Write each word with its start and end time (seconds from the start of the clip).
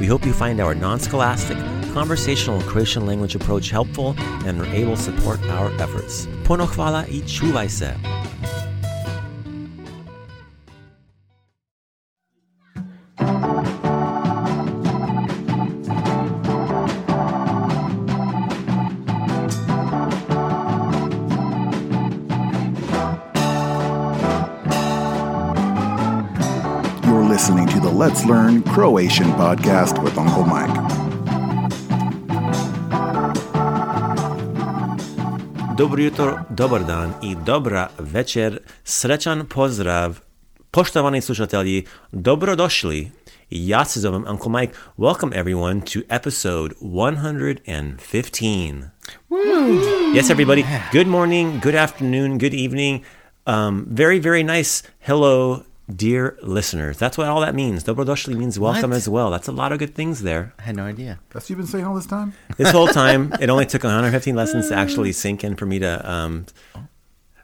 We 0.00 0.06
hope 0.06 0.24
you 0.24 0.32
find 0.32 0.60
our 0.60 0.74
non 0.74 0.98
scholastic, 0.98 1.58
conversational 1.92 2.62
Croatian 2.62 3.04
language 3.04 3.34
approach 3.34 3.68
helpful 3.68 4.14
and 4.46 4.58
are 4.58 4.74
able 4.74 4.96
to 4.96 5.02
support 5.02 5.40
our 5.50 5.70
efforts. 5.78 6.26
Puno 6.44 6.66
hvala 6.66 7.04
i 7.06 7.20
čuvaj 7.28 7.68
se. 7.68 7.94
Let's 28.00 28.24
Learn 28.24 28.62
Croatian 28.62 29.32
podcast 29.32 30.02
with 30.02 30.18
Uncle 30.18 30.44
Mike. 30.44 30.80
Dobro 35.76 36.02
jutro, 36.02 36.38
dobar 36.50 36.84
dan 36.84 37.12
i 37.22 37.36
dobra 37.46 37.88
večer. 37.98 38.58
Srećan 38.84 39.46
pozdrav. 39.46 40.20
Poštovani 40.70 41.20
slušatelji, 41.20 41.86
dobrodošli. 42.12 43.10
Ja 43.50 43.84
se 43.84 44.00
zovem 44.00 44.24
Uncle 44.28 44.60
Mike. 44.60 44.72
Welcome 44.98 45.40
everyone 45.40 45.80
to 45.80 46.00
episode 46.08 46.74
115. 46.80 48.82
Yes, 50.14 50.30
everybody. 50.30 50.64
Good 50.92 51.06
morning, 51.06 51.60
good 51.62 51.74
afternoon, 51.74 52.38
good 52.38 52.54
evening. 52.54 53.04
Um, 53.46 53.86
very, 53.90 54.20
very 54.20 54.42
nice. 54.42 54.82
Hello, 55.00 55.62
dear 55.94 56.38
listeners. 56.42 56.96
That's 56.98 57.18
what 57.18 57.26
all 57.28 57.40
that 57.40 57.54
means. 57.54 57.84
Dobrodošli 57.84 58.36
means 58.36 58.58
welcome 58.58 58.90
What? 58.90 58.96
as 58.96 59.08
well. 59.08 59.30
That's 59.30 59.48
a 59.48 59.52
lot 59.52 59.72
of 59.72 59.78
good 59.78 59.94
things 59.94 60.22
there. 60.22 60.52
I 60.58 60.62
had 60.62 60.76
no 60.76 60.84
idea. 60.84 61.18
That's 61.30 61.44
what 61.44 61.50
you've 61.50 61.58
been 61.58 61.66
saying 61.66 61.84
all 61.84 61.94
this 61.94 62.06
time? 62.06 62.32
This 62.56 62.70
whole 62.70 62.88
time, 62.88 63.32
it 63.40 63.50
only 63.50 63.66
took 63.66 63.82
115 63.84 64.34
lessons 64.34 64.68
to 64.68 64.74
actually 64.74 65.12
sink 65.12 65.44
in 65.44 65.56
for 65.56 65.66
me 65.66 65.78
to 65.80 66.10
um, 66.10 66.46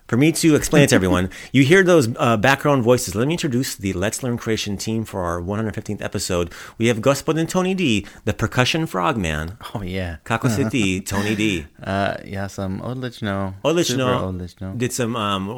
for 0.06 0.17
me 0.17 0.33
to 0.33 0.55
explain 0.55 0.83
it 0.84 0.89
to 0.91 0.94
everyone. 0.94 1.31
You 1.53 1.65
hear 1.65 1.83
those 1.83 2.09
uh, 2.17 2.37
background 2.37 2.83
voices. 2.83 3.15
Let 3.15 3.28
me 3.28 3.34
introduce 3.34 3.77
the 3.77 3.93
Let's 3.93 4.22
Learn 4.22 4.37
Croatian 4.37 4.77
team 4.77 5.05
for 5.05 5.22
our 5.22 5.41
115th 5.41 6.03
episode. 6.03 6.53
We 6.78 6.89
have 6.89 7.00
Gus 7.00 7.22
and 7.27 7.49
Tony 7.49 7.75
D, 7.75 8.06
the 8.25 8.33
percussion 8.34 8.87
frogman. 8.87 9.56
Oh, 9.75 9.83
yeah. 9.83 10.17
Kako 10.25 10.49
si 10.49 11.00
Tony 11.11 11.34
D? 11.34 11.67
Uh, 11.81 12.15
ja 12.25 12.49
sam 12.49 12.81
odlično. 12.83 13.55
Super 13.56 13.71
Odlično. 13.71 14.28
odlično. 14.28 14.75
Did 14.77 14.93
some 14.93 15.17
um, 15.17 15.49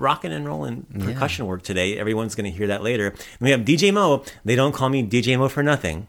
rocking 0.00 0.32
and 0.32 0.46
rolling 0.46 0.82
percussion 1.04 1.46
work 1.46 1.62
today. 1.62 1.98
Everyone's 1.98 2.34
going 2.34 2.50
to 2.50 2.58
hear 2.58 2.68
that 2.68 2.82
later. 2.82 3.06
And 3.06 3.40
we 3.40 3.50
have 3.50 3.60
DJ 3.60 3.92
Mo. 3.92 4.24
They 4.44 4.56
don't 4.56 4.72
call 4.74 4.88
me 4.88 5.02
DJ 5.02 5.38
Mo 5.38 5.48
for 5.48 5.62
nothing. 5.62 6.06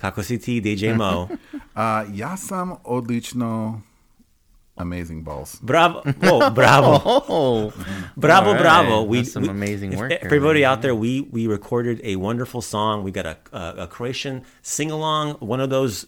Kako 0.00 0.22
si 0.22 0.60
DJ 0.60 0.96
Mo? 0.96 1.28
Uh, 1.74 2.04
ja 2.12 2.36
sam 2.36 2.72
odlično 2.84 3.80
amazing 4.76 5.22
balls. 5.22 5.56
Bravo. 5.62 6.00
Whoa, 6.12 6.50
bravo. 6.60 7.00
Oh, 7.04 7.72
Bravo, 8.16 8.48
All 8.48 8.54
right. 8.54 8.62
bravo! 8.62 9.02
We, 9.02 9.18
That's 9.18 9.32
some 9.32 9.42
we- 9.44 9.48
amazing 9.48 9.96
work 9.96 10.12
Everybody 10.12 10.60
man. 10.62 10.70
out 10.70 10.82
there, 10.82 10.94
we 10.94 11.20
we 11.20 11.46
recorded 11.46 12.00
a 12.04 12.16
wonderful 12.16 12.60
song. 12.62 13.02
We 13.02 13.10
got 13.10 13.26
a 13.26 13.36
a, 13.52 13.74
a 13.82 13.86
Croatian 13.86 14.44
sing 14.62 14.90
along. 14.90 15.34
One 15.34 15.60
of 15.60 15.70
those 15.70 16.06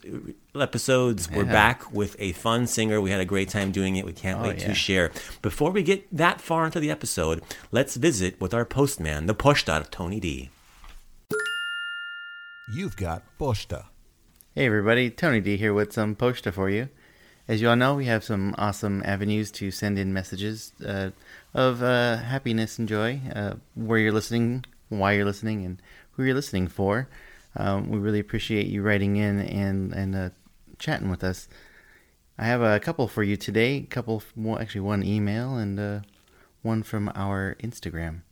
episodes. 0.55 1.31
We're 1.31 1.45
back 1.45 1.93
with 1.93 2.17
a 2.19 2.33
fun 2.33 2.67
singer. 2.67 3.01
We 3.01 3.11
had 3.11 3.21
a 3.21 3.25
great 3.25 3.49
time 3.49 3.71
doing 3.73 3.97
it. 3.97 4.05
We 4.07 4.13
can't 4.13 4.41
Oh, 4.41 4.45
wait 4.49 4.61
yeah. 4.61 4.69
to 4.69 4.75
share. 4.75 5.13
Before 5.43 5.71
we 5.71 5.83
get 5.83 6.07
that 6.17 6.41
far 6.41 6.65
into 6.67 6.81
the 6.81 6.91
episode, 6.91 7.43
let's 7.73 7.97
visit 7.97 8.41
with 8.41 8.55
our 8.55 8.65
postman, 8.65 9.27
the 9.27 9.35
Poshtar 9.35 9.89
Tony 9.91 10.21
D. 10.21 10.51
You've 12.73 12.97
got 12.97 13.23
Posta. 13.39 13.87
Hey 14.55 14.67
everybody, 14.67 15.11
Tony 15.11 15.41
D 15.41 15.57
here 15.57 15.75
with 15.75 15.93
some 15.93 16.15
posta 16.15 16.53
for 16.53 16.71
you. 16.71 16.89
As 17.47 17.61
you 17.61 17.69
all 17.69 17.77
know, 17.77 17.95
we 17.95 18.07
have 18.07 18.25
some 18.25 18.55
awesome 18.57 19.03
avenues 19.05 19.51
to 19.53 19.71
send 19.71 19.99
in 19.99 20.15
messages 20.15 20.73
uh, 20.85 21.11
of 21.53 21.83
uh, 21.83 22.17
happiness 22.17 22.79
and 22.79 22.89
joy, 22.89 23.21
uh, 23.35 23.55
where 23.75 23.99
you're 23.99 24.13
listening, 24.13 24.65
why 24.89 25.13
you're 25.13 25.27
listening, 25.27 25.63
and 25.63 25.83
who 26.13 26.25
you're 26.25 26.35
listening 26.35 26.69
for. 26.69 27.07
Um, 27.55 27.91
we 27.91 27.99
really 27.99 28.19
appreciate 28.19 28.69
you 28.69 28.81
writing 28.81 29.17
in 29.17 29.41
and 29.41 29.93
and 29.93 30.17
uh, 30.17 30.31
chatting 30.79 31.11
with 31.11 31.23
us. 31.23 31.47
I 32.39 32.47
have 32.47 32.63
a 32.63 32.81
couple 32.81 33.09
for 33.09 33.23
you 33.23 33.37
today. 33.37 33.77
A 33.77 33.83
couple, 33.83 34.23
well, 34.35 34.59
actually, 34.59 34.81
one 34.81 35.05
email 35.05 35.57
and 35.57 35.79
uh, 35.79 36.01
one 36.63 36.83
from 36.83 37.13
our 37.15 37.57
Instagram. 37.63 38.23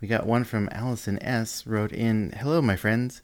We 0.00 0.08
got 0.08 0.26
one 0.26 0.44
from 0.44 0.70
Allison 0.72 1.22
S. 1.22 1.66
wrote 1.66 1.92
in, 1.92 2.32
"Hello, 2.38 2.62
my 2.62 2.76
friends. 2.76 3.20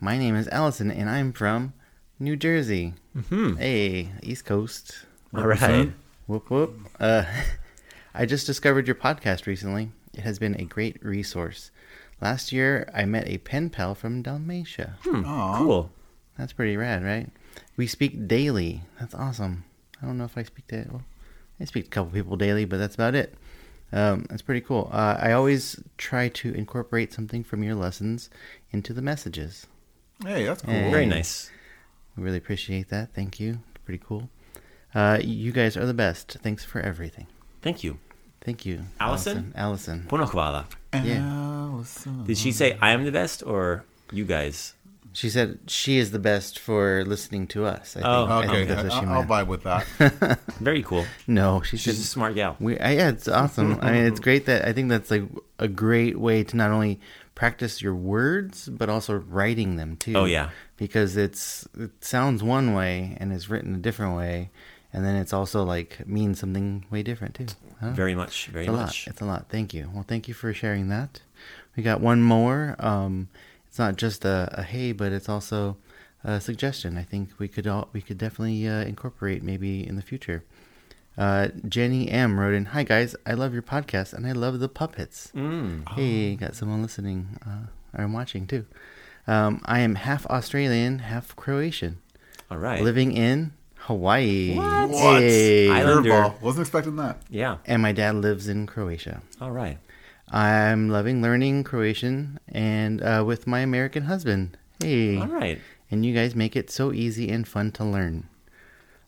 My 0.00 0.18
name 0.18 0.34
is 0.34 0.48
Allison, 0.48 0.90
and 0.90 1.08
I'm 1.08 1.32
from 1.32 1.72
New 2.20 2.36
Jersey. 2.36 2.92
Mm-hmm. 3.16 3.56
Hey, 3.56 4.10
East 4.22 4.44
Coast. 4.44 5.06
All 5.34 5.46
right. 5.46 5.90
Whoop 6.26 6.50
whoop. 6.50 6.78
Uh, 7.00 7.24
I 8.14 8.26
just 8.26 8.46
discovered 8.46 8.86
your 8.86 8.94
podcast 8.94 9.46
recently. 9.46 9.90
It 10.12 10.20
has 10.20 10.38
been 10.38 10.54
a 10.60 10.64
great 10.64 11.02
resource. 11.02 11.70
Last 12.20 12.52
year, 12.52 12.90
I 12.94 13.06
met 13.06 13.26
a 13.26 13.38
pen 13.38 13.70
pal 13.70 13.94
from 13.94 14.20
Dalmatia. 14.20 14.98
Cool. 15.02 15.90
That's 16.36 16.52
pretty 16.52 16.76
rad, 16.76 17.02
right? 17.02 17.30
We 17.78 17.86
speak 17.86 18.28
daily. 18.28 18.82
That's 18.98 19.14
awesome. 19.14 19.64
I 20.02 20.06
don't 20.06 20.18
know 20.18 20.24
if 20.24 20.36
I 20.36 20.42
speak 20.42 20.66
to 20.68 20.86
well, 20.90 21.04
I 21.58 21.64
speak 21.64 21.84
to 21.84 21.88
a 21.88 21.90
couple 21.90 22.12
people 22.12 22.36
daily, 22.36 22.66
but 22.66 22.76
that's 22.76 22.94
about 22.94 23.14
it. 23.14 23.34
Um, 23.92 24.26
that's 24.28 24.42
pretty 24.42 24.60
cool. 24.60 24.90
Uh, 24.92 25.16
I 25.18 25.32
always 25.32 25.82
try 25.96 26.28
to 26.28 26.52
incorporate 26.52 27.14
something 27.14 27.42
from 27.42 27.62
your 27.62 27.74
lessons 27.74 28.28
into 28.70 28.92
the 28.92 29.02
messages. 29.02 29.66
Hey, 30.22 30.44
that's 30.44 30.60
cool. 30.62 30.74
Hey. 30.74 30.90
Very 30.90 31.06
nice. 31.06 31.50
We 32.16 32.22
really 32.22 32.38
appreciate 32.38 32.88
that. 32.90 33.14
Thank 33.14 33.40
you. 33.40 33.60
Pretty 33.84 34.02
cool. 34.04 34.28
Uh, 34.94 35.18
you 35.22 35.52
guys 35.52 35.76
are 35.76 35.86
the 35.86 35.94
best. 35.94 36.36
Thanks 36.42 36.64
for 36.64 36.80
everything. 36.80 37.26
Thank 37.62 37.84
you. 37.84 37.98
Thank 38.40 38.64
you, 38.64 38.84
Allison? 38.98 39.52
Allison. 39.54 40.06
Puno 40.08 40.26
hvala. 40.28 40.64
Yeah. 41.04 41.22
Allison. 41.24 42.24
Did 42.24 42.38
she 42.38 42.52
say 42.52 42.76
I 42.80 42.92
am 42.92 43.04
the 43.04 43.12
best 43.12 43.42
or 43.46 43.84
you 44.12 44.24
guys? 44.24 44.74
She 45.12 45.28
said 45.28 45.58
she 45.66 45.98
is 45.98 46.10
the 46.12 46.18
best 46.20 46.58
for 46.58 47.04
listening 47.04 47.46
to 47.48 47.66
us. 47.66 47.96
I 47.96 48.00
think. 48.00 48.06
Oh, 48.06 48.24
I 48.26 48.40
think 48.42 48.52
Okay, 48.52 48.64
that's 48.64 48.82
what 48.84 48.92
she 48.92 48.98
I- 49.06 49.12
I'll 49.12 49.24
meant. 49.24 49.28
vibe 49.28 49.46
with 49.48 49.62
that. 49.64 50.38
Very 50.60 50.82
cool. 50.82 51.04
No, 51.26 51.60
she 51.62 51.76
She's 51.76 51.94
a 51.98 52.02
said 52.02 52.06
smart 52.06 52.34
gal. 52.34 52.56
We, 52.60 52.78
I, 52.78 52.92
yeah, 52.92 53.08
it's 53.10 53.28
awesome. 53.28 53.78
I 53.82 53.92
mean, 53.92 54.04
it's 54.06 54.20
great 54.20 54.46
that 54.46 54.64
I 54.66 54.72
think 54.72 54.88
that's 54.88 55.10
like 55.10 55.24
a 55.58 55.68
great 55.68 56.18
way 56.18 56.42
to 56.44 56.56
not 56.56 56.70
only 56.70 56.98
practice 57.34 57.80
your 57.82 57.94
words 57.94 58.68
but 58.68 58.88
also 58.88 59.14
writing 59.14 59.76
them 59.76 59.96
too. 59.96 60.14
Oh, 60.14 60.24
yeah. 60.26 60.50
Because 60.80 61.14
it's 61.18 61.68
it 61.78 61.90
sounds 62.02 62.42
one 62.42 62.74
way 62.74 63.14
and 63.20 63.32
is 63.32 63.50
written 63.50 63.74
a 63.74 63.78
different 63.78 64.16
way, 64.16 64.50
and 64.92 65.04
then 65.04 65.14
it's 65.14 65.34
also 65.34 65.62
like 65.62 66.04
means 66.08 66.40
something 66.40 66.86
way 66.90 67.02
different 67.02 67.34
too. 67.34 67.46
Huh? 67.80 67.90
Very 67.90 68.14
much. 68.14 68.46
Very 68.46 68.64
it's 68.64 68.70
a 68.70 68.72
much. 68.72 69.06
lot. 69.06 69.12
It's 69.12 69.20
a 69.20 69.24
lot. 69.26 69.46
Thank 69.50 69.74
you. 69.74 69.90
Well, 69.92 70.04
thank 70.08 70.26
you 70.26 70.34
for 70.34 70.52
sharing 70.54 70.88
that. 70.88 71.20
We 71.76 71.82
got 71.82 72.00
one 72.00 72.22
more. 72.22 72.76
Um, 72.78 73.28
it's 73.68 73.78
not 73.78 73.96
just 73.96 74.24
a, 74.24 74.48
a 74.54 74.62
hey, 74.62 74.92
but 74.92 75.12
it's 75.12 75.28
also 75.28 75.76
a 76.24 76.40
suggestion. 76.40 76.96
I 76.96 77.02
think 77.04 77.28
we 77.38 77.46
could 77.46 77.66
all 77.66 77.88
we 77.92 78.00
could 78.00 78.18
definitely 78.18 78.66
uh, 78.66 78.80
incorporate 78.82 79.42
maybe 79.42 79.86
in 79.86 79.96
the 79.96 80.02
future. 80.02 80.42
Uh, 81.18 81.48
Jenny 81.68 82.08
M 82.08 82.40
wrote 82.40 82.54
in, 82.54 82.66
"Hi 82.66 82.84
guys, 82.84 83.14
I 83.26 83.34
love 83.34 83.52
your 83.52 83.62
podcast 83.62 84.14
and 84.14 84.26
I 84.26 84.32
love 84.32 84.60
the 84.60 84.68
puppets. 84.68 85.30
Mm. 85.36 85.86
Hey, 85.90 86.36
got 86.36 86.56
someone 86.56 86.80
listening 86.80 87.36
uh, 87.46 87.66
or 88.00 88.08
watching 88.08 88.46
too. 88.46 88.64
Um, 89.30 89.60
I 89.64 89.78
am 89.80 89.94
half 89.94 90.26
Australian, 90.26 90.98
half 90.98 91.36
Croatian, 91.36 91.98
All 92.50 92.58
right. 92.58 92.82
living 92.82 93.12
in 93.12 93.52
Hawaii. 93.76 94.56
What? 94.56 94.90
Hey. 94.90 95.70
Islander. 95.70 96.10
Curveball. 96.10 96.40
Wasn't 96.42 96.62
expecting 96.66 96.96
that. 96.96 97.22
Yeah. 97.30 97.58
And 97.64 97.80
my 97.80 97.92
dad 97.92 98.16
lives 98.16 98.48
in 98.48 98.66
Croatia. 98.66 99.22
All 99.40 99.52
right. 99.52 99.78
I'm 100.32 100.88
loving 100.88 101.22
learning 101.22 101.62
Croatian 101.62 102.40
and 102.48 103.00
uh, 103.02 103.22
with 103.24 103.46
my 103.46 103.60
American 103.60 104.02
husband. 104.04 104.58
Hey. 104.82 105.18
All 105.18 105.28
right. 105.28 105.60
And 105.92 106.04
you 106.04 106.12
guys 106.12 106.34
make 106.34 106.56
it 106.56 106.68
so 106.68 106.92
easy 106.92 107.30
and 107.30 107.46
fun 107.46 107.70
to 107.72 107.84
learn. 107.84 108.28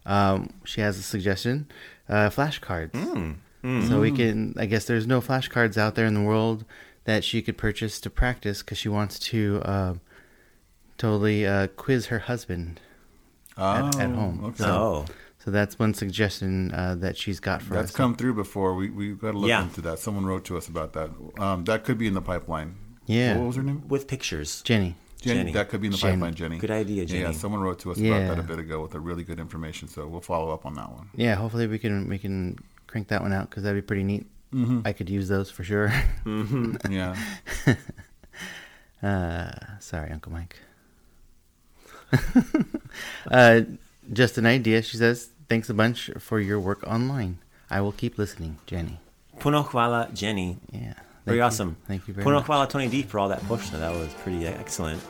Um, 0.07 0.55
she 0.65 0.83
has 0.83 0.99
a 0.99 1.03
suggestion 1.03 1.67
uh, 2.09 2.31
flashcards. 2.31 2.93
Mm. 3.65 3.89
So 3.89 4.01
we 4.01 4.13
can, 4.13 4.55
I 4.57 4.67
guess 4.67 4.85
there's 4.85 5.07
no 5.07 5.21
flashcards 5.21 5.77
out 5.77 5.97
there 5.97 6.07
in 6.07 6.15
the 6.15 6.23
world 6.23 6.65
that 7.05 7.25
she 7.25 7.43
could 7.43 7.59
purchase 7.59 8.01
to 8.01 8.11
practice 8.11 8.63
because 8.63 8.79
she 8.79 8.89
wants 8.89 9.19
to 9.19 9.61
uh, 9.65 9.95
totally 10.99 11.47
uh, 11.47 11.67
quiz 11.69 12.07
her 12.07 12.21
husband 12.21 12.81
at, 13.57 13.97
at 13.97 14.11
Oh, 14.11 14.15
home. 14.15 14.45
okay. 14.45 14.65
So, 14.65 14.67
Oh. 14.71 15.05
so 15.39 15.51
that's 15.51 15.79
one 15.79 15.95
suggestion 15.95 16.73
uh, 16.73 16.95
that 16.97 17.17
she's 17.17 17.41
got 17.41 17.63
for 17.63 17.75
That's 17.75 17.85
us. 17.85 17.91
That's 17.91 17.97
come 17.97 18.17
through 18.17 18.35
before. 18.35 18.75
We 18.75 18.91
we 18.91 19.13
got 19.15 19.33
to 19.33 19.39
look 19.39 19.49
Yeah. 19.49 19.63
into 19.63 19.81
that. 19.83 19.99
Someone 19.99 20.25
wrote 20.27 20.45
to 20.47 20.57
us 20.57 20.69
about 20.69 20.93
that. 20.95 21.11
Um, 21.39 21.65
that 21.65 21.85
could 21.85 21.99
be 21.99 22.07
in 22.07 22.15
the 22.15 22.23
pipeline. 22.23 22.77
Yeah. 23.07 23.37
What 23.39 23.47
was 23.49 23.57
her 23.57 23.63
name? 23.63 23.83
With 23.89 24.07
pictures. 24.07 24.63
Jenny. 24.63 24.97
Jenny. 25.21 25.39
Jenny. 25.41 25.53
That 25.53 25.69
could 25.69 25.81
be 25.81 25.87
in 25.87 25.93
the 25.93 25.99
Jenny. 25.99 26.15
pipeline, 26.15 26.35
Jenny. 26.35 26.59
Good 26.59 26.71
idea, 26.71 27.05
Yeah, 27.05 27.29
Yeah, 27.29 27.33
someone 27.33 27.61
wrote 27.61 27.79
to 27.81 27.93
us 27.93 27.99
Yeah. 27.99 28.17
about 28.17 28.37
that 28.37 28.43
a 28.45 28.47
bit 28.47 28.59
ago 28.59 28.81
with 28.83 28.95
a 28.95 29.01
really 29.01 29.23
good 29.25 29.39
information. 29.39 29.87
So 29.89 30.07
we'll 30.09 30.21
follow 30.21 30.51
up 30.53 30.67
on 30.67 30.75
that 30.75 30.91
one. 30.91 31.11
Yeah, 31.15 31.35
hopefully 31.37 31.67
we 31.69 31.79
can 31.79 32.09
we 32.09 32.19
can 32.19 32.59
crank 32.87 33.09
that 33.09 33.23
one 33.23 33.33
out 33.33 33.49
because 33.51 33.63
that'd 33.65 33.77
be 33.81 33.87
pretty 33.87 34.05
neat. 34.05 34.27
I 34.85 34.93
could 34.93 35.09
use 35.09 35.29
those 35.29 35.51
for 35.51 35.65
sure. 35.65 35.93
Yeah. 36.91 37.17
Uh, 39.03 39.51
sorry, 39.81 40.11
Uncle 40.13 40.31
Mike. 40.31 40.57
uh, 43.31 43.63
just 44.13 44.39
an 44.39 44.47
idea. 44.47 44.83
She 44.83 44.97
says, 44.97 45.31
"Thanks 45.49 45.71
a 45.71 45.75
bunch 45.75 46.11
for 46.19 46.41
your 46.41 46.61
work 46.61 46.83
online. 46.87 47.39
I 47.71 47.81
will 47.81 47.93
keep 47.93 48.19
listening, 48.19 48.59
Jenny." 48.67 48.99
Puno 49.39 49.65
hvala, 49.65 50.13
Jenny. 50.15 50.59
Yeah, 50.71 50.95
Very 51.25 51.39
you. 51.39 51.43
awesome. 51.43 51.77
Thank 51.89 52.07
you 52.07 52.15
very 52.15 52.25
Puno 52.25 52.35
much. 52.35 52.47
hvala, 52.47 52.69
Tony 52.69 52.89
D, 52.89 53.03
for 53.03 53.19
all 53.19 53.29
that 53.31 53.43
push. 53.49 53.71
That 53.71 53.93
was 53.93 54.13
pretty 54.23 54.47
excellent. 54.47 55.03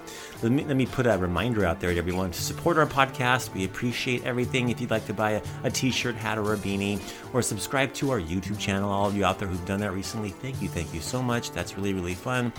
Let 0.42 0.52
me, 0.52 0.64
let 0.64 0.76
me 0.76 0.86
put 0.86 1.06
a 1.06 1.16
reminder 1.18 1.64
out 1.64 1.80
there 1.80 1.92
to 1.92 1.98
everyone 1.98 2.30
to 2.32 2.40
support 2.40 2.76
our 2.78 2.86
podcast. 2.86 3.52
We 3.54 3.64
appreciate 3.64 4.24
everything. 4.24 4.70
If 4.70 4.80
you'd 4.80 4.90
like 4.90 5.06
to 5.06 5.14
buy 5.14 5.32
a, 5.32 5.42
a 5.64 5.70
t 5.70 5.90
shirt, 5.90 6.14
hat, 6.16 6.38
or 6.38 6.54
a 6.54 6.56
beanie, 6.56 7.00
or 7.34 7.42
subscribe 7.42 7.92
to 7.94 8.10
our 8.10 8.20
YouTube 8.20 8.58
channel, 8.58 8.90
all 8.90 9.06
of 9.08 9.16
you 9.16 9.24
out 9.24 9.38
there 9.38 9.48
who've 9.48 9.64
done 9.66 9.80
that 9.80 9.92
recently, 9.92 10.30
thank 10.30 10.62
you. 10.62 10.68
Thank 10.68 10.94
you 10.94 11.00
so 11.00 11.22
much. 11.22 11.50
That's 11.52 11.76
really, 11.76 11.92
really 11.94 12.14
fun. 12.14 12.52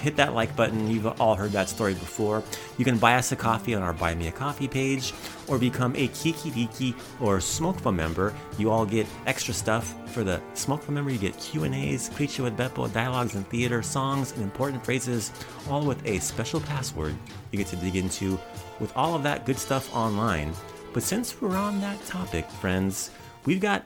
Hit 0.00 0.16
that 0.16 0.34
like 0.34 0.56
button. 0.56 0.90
You've 0.90 1.06
all 1.20 1.34
heard 1.34 1.52
that 1.52 1.68
story 1.68 1.94
before. 1.94 2.42
You 2.78 2.84
can 2.84 2.98
buy 2.98 3.14
us 3.16 3.32
a 3.32 3.36
coffee 3.36 3.74
on 3.74 3.82
our 3.82 3.92
Buy 3.92 4.14
Me 4.14 4.28
a 4.28 4.32
Coffee 4.32 4.68
page 4.68 5.12
or 5.46 5.58
become 5.58 5.94
a 5.96 6.08
Kiki 6.08 6.50
Kikiriki 6.50 6.94
or 7.20 7.38
Smokeful 7.38 7.94
member. 7.94 8.32
You 8.58 8.70
all 8.70 8.86
get 8.86 9.06
extra 9.26 9.52
stuff 9.52 9.94
for 10.10 10.24
the 10.24 10.40
Smokeful 10.54 10.94
member. 10.94 11.10
You 11.10 11.18
get 11.18 11.38
Q&As, 11.38 12.08
Priče 12.10 12.42
with 12.42 12.56
Beppo, 12.56 12.92
dialogues 12.92 13.34
and 13.34 13.46
theater, 13.48 13.82
songs, 13.82 14.32
and 14.32 14.42
important 14.42 14.84
phrases, 14.84 15.32
all 15.68 15.84
with 15.84 16.04
a 16.06 16.18
special 16.20 16.60
password 16.60 17.14
you 17.50 17.58
get 17.58 17.66
to 17.68 17.76
dig 17.76 17.96
into 17.96 18.38
with 18.78 18.96
all 18.96 19.14
of 19.14 19.22
that 19.24 19.44
good 19.44 19.58
stuff 19.58 19.94
online. 19.94 20.52
But 20.92 21.02
since 21.02 21.40
we're 21.40 21.56
on 21.56 21.80
that 21.80 22.04
topic, 22.06 22.48
friends, 22.50 23.10
we've 23.44 23.60
got 23.60 23.84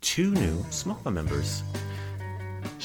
two 0.00 0.30
new 0.30 0.64
Smokeful 0.70 1.12
members. 1.12 1.62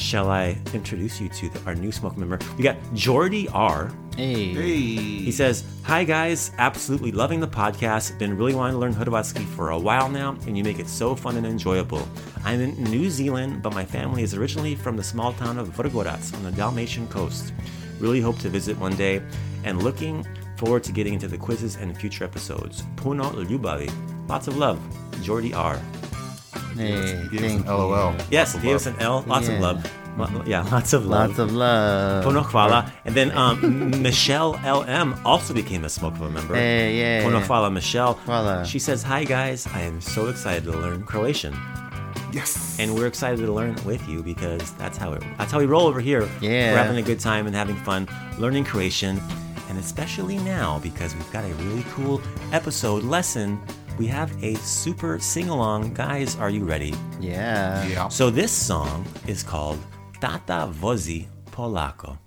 Shall 0.01 0.31
I 0.31 0.57
introduce 0.73 1.21
you 1.21 1.29
to 1.29 1.49
the, 1.49 1.63
our 1.65 1.75
new 1.75 1.91
Smoke 1.91 2.17
member? 2.17 2.39
We 2.57 2.63
got 2.63 2.75
Jordy 2.95 3.47
R. 3.49 3.91
Hey, 4.17 4.51
Hey. 4.51 4.95
He 4.95 5.31
says, 5.31 5.63
Hi 5.83 6.03
guys, 6.03 6.51
absolutely 6.57 7.11
loving 7.11 7.39
the 7.39 7.47
podcast. 7.47 8.17
Been 8.17 8.35
really 8.35 8.55
wanting 8.55 8.73
to 8.73 8.79
learn 8.79 8.95
Hrvatski 8.95 9.45
for 9.45 9.69
a 9.69 9.77
while 9.77 10.09
now, 10.09 10.35
and 10.47 10.57
you 10.57 10.63
make 10.63 10.79
it 10.79 10.89
so 10.89 11.15
fun 11.15 11.37
and 11.37 11.45
enjoyable. 11.45 12.05
I'm 12.43 12.59
in 12.59 12.83
New 12.85 13.11
Zealand, 13.11 13.61
but 13.61 13.75
my 13.75 13.85
family 13.85 14.23
is 14.23 14.33
originally 14.33 14.73
from 14.73 14.97
the 14.97 15.03
small 15.03 15.33
town 15.33 15.59
of 15.59 15.69
Vrgorac 15.69 16.33
on 16.33 16.43
the 16.43 16.51
Dalmatian 16.51 17.07
coast. 17.07 17.53
Really 17.99 18.19
hope 18.21 18.39
to 18.39 18.49
visit 18.49 18.77
one 18.79 18.95
day, 18.95 19.21
and 19.63 19.83
looking 19.83 20.25
forward 20.57 20.83
to 20.85 20.91
getting 20.91 21.13
into 21.13 21.27
the 21.27 21.37
quizzes 21.37 21.75
and 21.75 21.95
future 21.95 22.23
episodes. 22.23 22.81
Puno 22.95 23.31
Ljubavi. 23.45 23.91
Lots 24.27 24.47
of 24.47 24.57
love. 24.57 24.79
Jordy 25.21 25.53
R. 25.53 25.79
hey, 26.75 27.23
He 27.23 27.37
gave 27.37 27.43
us 27.43 27.51
thank 27.51 27.65
an 27.65 27.67
LOL. 27.67 28.11
you. 28.13 28.17
Yes, 28.31 28.53
Lots 28.53 28.55
of 28.55 28.61
gave 28.63 28.75
us 28.75 28.85
an 28.85 28.95
L. 28.99 29.23
Lots 29.27 29.47
of 29.47 29.59
love. 29.59 29.91
Lo- 30.17 30.43
Yeah, 30.45 30.61
lots 30.71 30.91
of 30.93 31.05
love. 31.05 31.29
Lots 31.29 31.39
of 31.39 31.53
love. 31.53 32.25
Puno 32.25 32.43
hvala. 32.43 32.91
And 33.05 33.15
then 33.15 33.31
um, 33.37 34.01
Michelle 34.01 34.51
LM 34.65 35.15
also 35.25 35.53
became 35.53 35.85
a 35.85 35.87
Smokeful 35.89 36.29
member. 36.31 36.53
Hey, 36.55 36.97
yeah. 36.99 37.23
Puno 37.23 37.41
hvala, 37.41 37.71
Michelle. 37.71 38.15
Hvala. 38.25 38.65
She 38.65 38.77
says, 38.79 39.03
Hi 39.03 39.23
guys, 39.23 39.67
I 39.73 39.81
am 39.81 40.01
so 40.01 40.27
excited 40.27 40.63
to 40.65 40.71
learn 40.71 41.03
Croatian. 41.03 41.55
Yes. 42.33 42.77
And 42.79 42.95
we're 42.95 43.07
excited 43.07 43.37
to 43.45 43.51
learn 43.51 43.75
with 43.85 44.07
you 44.07 44.21
because 44.23 44.71
that's 44.73 44.97
how 44.97 45.13
it 45.13 45.23
that's 45.37 45.51
how 45.51 45.59
we 45.59 45.65
roll 45.65 45.87
over 45.87 45.99
here. 45.99 46.29
Yeah. 46.41 46.71
We're 46.71 46.77
having 46.77 46.97
a 46.97 47.01
good 47.01 47.19
time 47.19 47.45
and 47.47 47.55
having 47.55 47.75
fun 47.77 48.07
learning 48.37 48.65
Croatian. 48.65 49.19
And 49.69 49.79
especially 49.79 50.37
now 50.39 50.79
because 50.79 51.15
we've 51.15 51.31
got 51.31 51.45
a 51.45 51.53
really 51.55 51.85
cool 51.91 52.21
episode 52.51 53.03
lesson. 53.03 53.59
We 53.97 54.07
have 54.07 54.31
a 54.43 54.55
super 54.55 55.19
sing-along. 55.19 55.93
Guys, 55.93 56.35
are 56.37 56.49
you 56.49 56.63
ready? 56.63 56.93
Yeah. 57.19 57.85
Yeah. 57.87 58.07
So 58.09 58.29
this 58.29 58.51
song 58.51 59.05
is 59.27 59.43
called 59.43 59.79
Tata 60.19 60.71
Vozi 60.73 61.27
Polako. 61.51 62.17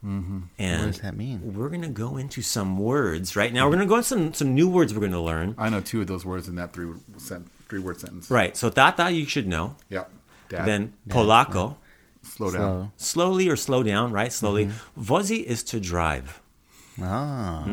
What 0.00 0.12
And 0.58 0.80
what 0.82 0.86
does 0.92 1.00
that 1.00 1.16
mean? 1.16 1.54
we're 1.54 1.68
gonna 1.70 1.88
go 1.88 2.16
into 2.18 2.40
some 2.40 2.78
words 2.78 3.34
right 3.34 3.52
now. 3.52 3.66
We're 3.66 3.72
gonna 3.74 3.86
go 3.86 3.96
into 3.96 4.06
some 4.08 4.32
some 4.32 4.54
new 4.54 4.68
words 4.68 4.94
we're 4.94 5.00
gonna 5.00 5.20
learn. 5.22 5.56
I 5.58 5.68
know 5.70 5.80
two 5.80 6.00
of 6.00 6.06
those 6.06 6.24
words 6.24 6.46
in 6.46 6.54
that 6.54 6.72
three 6.72 6.92
sen- 7.16 7.46
three 7.68 7.80
word 7.80 7.98
sentence. 7.98 8.30
Right. 8.30 8.56
So 8.56 8.70
tata 8.70 9.10
you 9.10 9.26
should 9.26 9.48
know. 9.48 9.74
Yeah. 9.90 10.04
Dad. 10.48 10.66
Then 10.66 10.92
polako, 11.08 11.76
slow 12.22 12.52
down. 12.52 12.92
So, 12.96 13.04
slowly 13.04 13.48
or 13.48 13.56
slow 13.56 13.82
down, 13.82 14.12
right? 14.12 14.32
Slowly. 14.32 14.66
Mm-hmm. 14.66 15.02
Vozi 15.02 15.42
is 15.42 15.62
to 15.64 15.80
drive, 15.80 16.40
ah, 17.02 17.64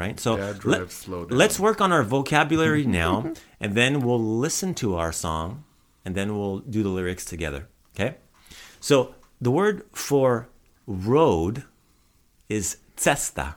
right? 0.00 0.18
So 0.18 0.36
let, 0.64 0.90
slow 0.90 1.26
down. 1.26 1.36
let's 1.36 1.60
work 1.60 1.82
on 1.82 1.92
our 1.92 2.02
vocabulary 2.02 2.86
now, 3.02 3.32
and 3.60 3.74
then 3.74 4.00
we'll 4.00 4.24
listen 4.46 4.74
to 4.76 4.96
our 4.96 5.12
song, 5.12 5.64
and 6.04 6.14
then 6.14 6.36
we'll 6.36 6.60
do 6.60 6.82
the 6.82 6.88
lyrics 6.88 7.24
together. 7.26 7.68
Okay. 7.94 8.16
So 8.80 9.14
the 9.40 9.50
word 9.50 9.84
for 9.92 10.48
road 10.86 11.64
is 12.48 12.78
cesta. 12.96 13.56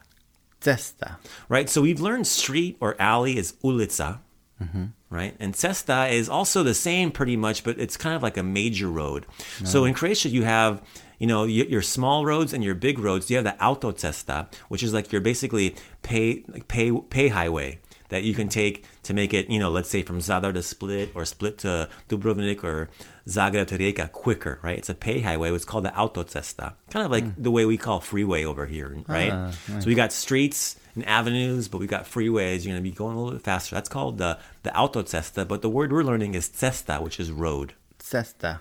cesta. 0.60 1.18
right? 1.48 1.70
So 1.70 1.82
we've 1.82 2.02
learned 2.02 2.28
street 2.28 2.76
or 2.82 2.96
alley 3.00 3.38
is 3.38 3.54
ulica, 3.64 4.20
mm-hmm. 4.62 4.86
right? 5.10 5.36
And 5.40 5.56
cesta 5.56 6.12
is 6.12 6.28
also 6.28 6.62
the 6.62 6.74
same 6.74 7.10
pretty 7.12 7.38
much, 7.38 7.64
but 7.64 7.80
it's 7.80 7.96
kind 7.96 8.16
of 8.16 8.22
like 8.22 8.36
a 8.36 8.44
major 8.44 8.90
road. 8.90 9.26
So 9.64 9.86
in 9.86 9.94
Croatia, 9.94 10.28
you 10.28 10.44
have, 10.44 10.82
you 11.24 11.28
know, 11.28 11.46
your 11.46 11.82
small 11.82 12.26
roads 12.26 12.52
and 12.52 12.62
your 12.66 12.76
big 12.76 13.00
roads. 13.00 13.32
You 13.32 13.38
have 13.38 13.46
the 13.46 13.54
autocesta, 13.54 14.54
which 14.68 14.84
is 14.84 14.94
like 14.94 15.14
your 15.14 15.22
basically 15.22 15.74
pay, 16.02 16.44
like 16.50 16.68
pay, 16.68 16.92
pay 16.92 17.30
highway 17.30 17.80
that 18.10 18.24
you 18.24 18.34
can 18.34 18.50
take 18.50 18.84
to 19.04 19.14
make 19.14 19.34
it, 19.34 19.50
you 19.50 19.58
know, 19.58 19.72
let's 19.72 19.90
say 19.90 20.04
from 20.04 20.20
Zadar 20.20 20.54
to 20.54 20.62
Split 20.62 21.12
or 21.16 21.24
Split 21.24 21.60
to 21.60 21.88
Dubrovnik 22.10 22.62
or 22.66 22.90
Zagreb 23.26 23.68
to 23.68 23.78
Rijeka 23.78 24.12
quicker, 24.12 24.60
right? 24.64 24.78
It's 24.78 24.90
a 24.90 24.94
pay 24.94 25.22
highway. 25.22 25.50
It's 25.54 25.64
called 25.64 25.86
the 25.86 25.92
autocesta, 25.92 26.74
kind 26.90 27.06
of 27.06 27.12
like 27.12 27.24
hmm. 27.24 27.42
the 27.42 27.52
way 27.52 27.64
we 27.64 27.78
call 27.78 28.02
freeway 28.02 28.44
over 28.44 28.66
here, 28.66 28.98
right? 29.08 29.32
Ah, 29.32 29.52
so 29.80 29.86
we 29.86 29.96
got 29.96 30.12
streets 30.12 30.76
and 30.94 31.08
avenues, 31.08 31.70
but 31.70 31.78
we 31.78 31.88
got 31.88 32.04
freeways. 32.04 32.66
You're 32.66 32.74
going 32.74 32.84
to 32.84 32.90
be 32.90 32.92
going 32.92 33.16
a 33.16 33.18
little 33.22 33.38
bit 33.40 33.46
faster. 33.46 33.76
That's 33.76 33.88
called 33.88 34.18
the 34.18 34.40
the 34.64 34.72
autocesta. 34.72 35.48
But 35.48 35.62
the 35.62 35.70
word 35.70 35.94
we're 35.94 36.04
learning 36.04 36.36
is 36.36 36.50
cesta, 36.50 37.02
which 37.02 37.18
is 37.18 37.32
road. 37.32 37.76
Cesta. 37.98 38.60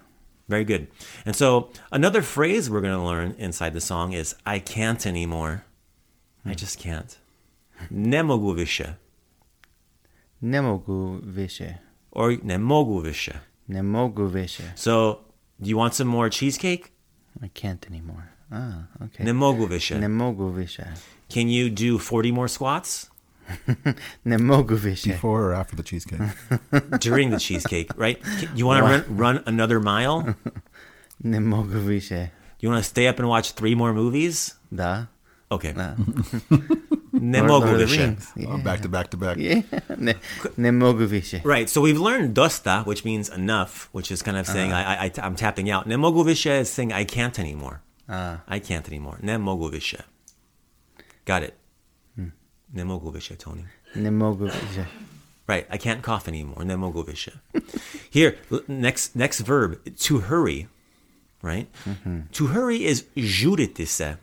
Very 0.52 0.64
good. 0.64 0.86
And 1.24 1.34
so 1.34 1.70
another 1.90 2.20
phrase 2.20 2.68
we're 2.68 2.82
going 2.82 2.98
to 3.02 3.06
learn 3.12 3.34
inside 3.38 3.72
the 3.72 3.80
song 3.80 4.12
is 4.12 4.34
I 4.44 4.58
can't 4.58 5.06
anymore. 5.06 5.64
I 6.44 6.54
just 6.54 6.78
can't. 6.78 7.16
Ne 7.90 8.22
mogu 8.22 8.52
više. 8.52 8.84
Mogu 10.40 11.20
više. 11.22 11.74
Or 12.10 12.38
ne 12.42 12.58
mogu 12.58 12.98
više. 12.98 13.32
Ne 13.66 13.82
mogu 13.82 14.24
više. 14.24 14.62
So, 14.76 15.18
do 15.58 15.70
you 15.70 15.76
want 15.76 15.94
some 15.94 16.10
more 16.10 16.30
cheesecake? 16.30 16.90
I 17.42 17.48
can't 17.48 17.86
anymore. 17.90 18.28
Ah, 18.50 18.82
okay. 19.00 19.24
Ne 19.24 19.32
mogu 19.32 19.66
više. 19.66 19.98
Ne 19.98 20.08
mogu 20.08 20.48
više. 20.48 20.82
Can 21.28 21.42
you 21.42 21.70
do 21.70 21.98
40 21.98 22.32
more 22.32 22.48
squats 22.48 23.11
Ne 24.24 24.38
mogu 24.38 24.74
više. 24.74 25.10
Before 25.10 25.44
or 25.44 25.52
after 25.54 25.76
the 25.76 25.82
cheesecake? 25.82 26.20
during 27.00 27.30
the 27.30 27.38
cheesecake, 27.38 27.88
right? 27.98 28.18
You 28.54 28.66
want 28.66 28.80
to 28.80 28.86
run, 28.86 29.18
run 29.18 29.38
another 29.46 29.78
mile? 29.78 30.34
Ne 31.18 31.40
mogu 31.40 31.78
više. 31.78 32.28
You 32.60 32.70
want 32.70 32.84
to 32.84 32.90
stay 32.90 33.10
up 33.10 33.18
and 33.18 33.28
watch 33.28 33.52
three 33.54 33.74
more 33.74 33.92
movies? 33.92 34.54
Da. 34.70 35.06
Okay. 35.50 35.72
Da. 35.72 35.96
Ne 37.12 37.40
Lord- 37.40 37.50
mogu 37.50 37.66
Lord 37.66 37.72
of 37.72 37.78
the 37.78 37.84
više. 37.84 38.06
Rings. 38.06 38.24
Oh, 38.48 38.62
back 38.64 38.82
to 38.82 38.88
back 38.88 39.08
to 39.08 39.16
back. 39.16 39.36
Yeah. 39.38 39.62
Ne, 39.98 40.14
ne 40.56 40.72
mogu 40.72 41.04
više. 41.04 41.40
Right. 41.44 41.68
So 41.68 41.80
we've 41.80 42.00
learned 42.00 42.34
dosta, 42.34 42.84
which 42.86 43.04
means 43.04 43.30
enough, 43.36 43.70
which 43.92 44.10
is 44.10 44.22
kind 44.22 44.36
of 44.36 44.46
saying 44.46 44.72
I, 44.72 44.82
I, 44.82 45.06
I, 45.06 45.26
am 45.26 45.36
tapping 45.36 45.70
out. 45.70 45.86
Ne 45.86 45.96
mogu 45.96 46.22
više 46.22 46.60
is 46.60 46.68
saying 46.68 46.92
I 46.92 47.04
can't 47.04 47.38
anymore. 47.38 47.76
Ah. 48.08 48.36
I 48.56 48.60
can't 48.60 48.88
anymore. 48.88 49.18
Ne 49.22 49.38
mogu 49.38 49.68
više. 49.68 49.96
Got 51.26 51.42
it. 51.42 51.61
Ne 52.72 52.84
mogu 52.84 53.10
više, 53.10 53.36
Tony. 53.36 53.64
Ne 53.94 54.10
mogu 54.10 54.44
više. 54.44 54.84
Right. 55.46 55.66
I 55.74 55.78
can't 55.88 56.04
cough 56.04 56.28
anymore. 56.28 56.64
Ne 56.64 56.76
mogu 56.76 57.02
više. 57.02 57.30
Here, 58.14 58.36
next 58.68 59.14
next 59.14 59.40
verb, 59.48 59.74
to 60.08 60.18
hurry. 60.18 60.66
Right? 61.42 61.66
Mm-hmm. 61.86 62.20
To 62.32 62.44
hurry 62.46 62.78
is 62.90 63.04
žuriti 63.16 63.86
se. 63.86 64.16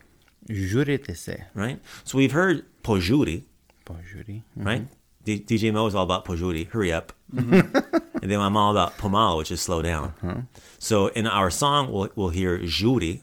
Žurite 0.50 1.16
se. 1.16 1.44
Right? 1.56 1.80
So 2.06 2.18
we've 2.18 2.32
heard 2.34 2.64
požuri, 2.84 3.42
Požuri. 3.86 4.42
Mm-hmm. 4.56 4.68
right? 4.68 4.88
D- 5.26 5.40
DJ 5.48 5.72
Mo 5.74 5.88
is 5.88 5.96
all 5.96 6.04
about 6.04 6.26
požuri, 6.26 6.66
hurry 6.70 6.94
up. 6.94 7.12
Mm-hmm. 7.36 7.76
and 8.22 8.32
then 8.32 8.40
I'm 8.40 8.58
all 8.58 8.72
about 8.72 8.98
pomalo, 8.98 9.38
which 9.38 9.52
is 9.52 9.62
slow 9.62 9.82
down. 9.82 10.14
Uh-huh. 10.24 10.42
So 10.80 11.08
in 11.08 11.28
our 11.28 11.52
song, 11.52 11.92
we'll, 11.92 12.10
we'll 12.16 12.30
hear 12.30 12.58
juri, 12.66 13.22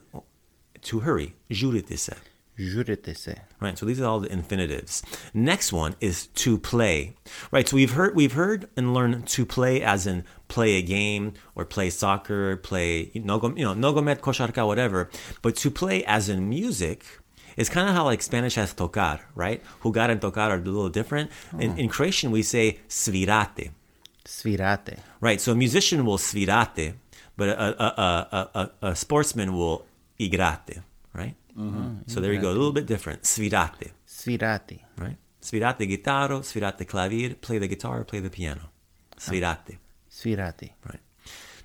to 0.82 1.00
hurry, 1.00 1.34
juriti 1.50 1.96
se. 1.98 2.12
Žurite 2.58 3.16
se. 3.16 3.36
Right. 3.60 3.76
So 3.78 3.84
these 3.86 4.00
are 4.00 4.06
all 4.06 4.20
the 4.20 4.32
infinitives. 4.32 5.02
Next 5.34 5.72
one 5.72 5.94
is 6.00 6.28
to 6.28 6.58
play. 6.58 7.16
Right. 7.50 7.68
So 7.68 7.76
we've 7.76 7.92
heard 7.92 8.14
we've 8.14 8.32
heard 8.32 8.68
and 8.76 8.94
learned 8.94 9.26
to 9.28 9.44
play 9.44 9.82
as 9.82 10.06
in 10.06 10.24
play 10.48 10.74
a 10.76 10.82
game 10.82 11.34
or 11.54 11.64
play 11.64 11.90
soccer, 11.90 12.56
play 12.56 13.10
you 13.12 13.20
know, 13.20 13.38
nogomet, 13.40 14.20
kosharka, 14.20 14.66
whatever. 14.66 15.10
But 15.42 15.56
to 15.56 15.70
play 15.70 16.04
as 16.04 16.28
in 16.28 16.48
music 16.48 17.04
is 17.56 17.68
kind 17.68 17.88
of 17.88 17.94
how 17.94 18.04
like 18.04 18.22
Spanish 18.22 18.54
has 18.54 18.72
tocar, 18.72 19.20
right? 19.34 19.62
Jugar 19.82 20.10
and 20.10 20.20
tocar 20.20 20.50
are 20.50 20.56
a 20.56 20.58
little 20.58 20.88
different. 20.88 21.30
In, 21.58 21.72
oh. 21.72 21.76
in 21.76 21.88
Croatian, 21.88 22.30
we 22.30 22.42
say 22.42 22.78
svirate. 22.88 23.70
Svirate. 24.24 24.98
Right. 25.20 25.40
So 25.40 25.52
a 25.52 25.54
musician 25.54 26.04
will 26.06 26.18
svirate, 26.18 26.94
but 27.36 27.50
a, 27.50 27.82
a, 27.82 28.50
a, 28.54 28.70
a 28.88 28.96
sportsman 28.96 29.54
will 29.54 29.84
igrate, 30.20 30.80
right? 31.56 32.02
So 32.06 32.20
there 32.20 32.32
you 32.32 32.40
go. 32.40 32.50
A 32.50 32.52
little 32.52 32.72
bit 32.72 32.86
different. 32.86 33.22
Svirate 33.22 33.90
Svirati. 34.06 34.80
right? 34.98 35.16
Svirate 35.42 35.86
gitaro, 35.88 36.40
svirate 36.42 36.84
klavir, 36.86 37.40
play 37.40 37.58
the 37.58 37.68
guitar, 37.68 38.04
play 38.04 38.20
the 38.20 38.30
piano. 38.30 38.70
Svirate, 39.16 39.78
Svirati. 40.10 40.70
right? 40.84 41.00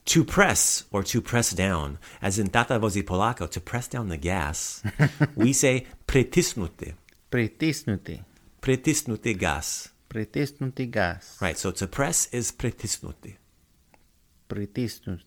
To 0.06 0.24
press 0.24 0.86
or 0.92 1.04
to 1.04 1.22
press 1.22 1.52
down, 1.52 1.98
as 2.22 2.40
in 2.40 2.48
tata 2.50 2.80
vozi 2.80 3.04
polako, 3.04 3.48
to 3.52 3.62
press 3.62 3.88
down 3.88 4.10
the 4.10 4.18
gas, 4.18 4.82
we 5.36 5.54
say 5.54 5.86
pritisnuti, 6.08 6.94
Pritisnuti. 7.32 8.20
pritisnuti 8.62 9.38
gas, 9.38 9.90
Pritisnuti 10.10 10.90
gas. 10.90 11.38
right? 11.42 11.58
So 11.58 11.72
to 11.72 11.88
press 11.88 12.28
is 12.34 12.52
pritisnuti, 12.52 13.36
Pritisnuti. 14.50 15.24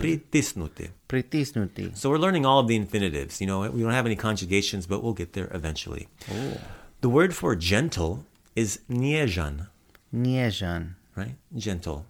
Pritisnuti. 0.00 0.90
Pritisnuti. 1.08 1.94
So 1.96 2.08
we're 2.10 2.18
learning 2.18 2.46
all 2.46 2.58
of 2.60 2.68
the 2.68 2.76
infinitives. 2.76 3.40
You 3.40 3.46
know, 3.46 3.60
we 3.70 3.82
don't 3.82 3.92
have 3.92 4.06
any 4.06 4.16
conjugations, 4.16 4.86
but 4.86 5.02
we'll 5.02 5.12
get 5.14 5.32
there 5.34 5.48
eventually. 5.52 6.08
Oh. 6.30 6.56
The 7.00 7.08
word 7.08 7.34
for 7.34 7.54
gentle 7.56 8.24
is 8.56 8.80
niežan, 8.88 9.66
Niežan. 10.14 10.94
right? 11.16 11.34
Gentle. 11.56 12.04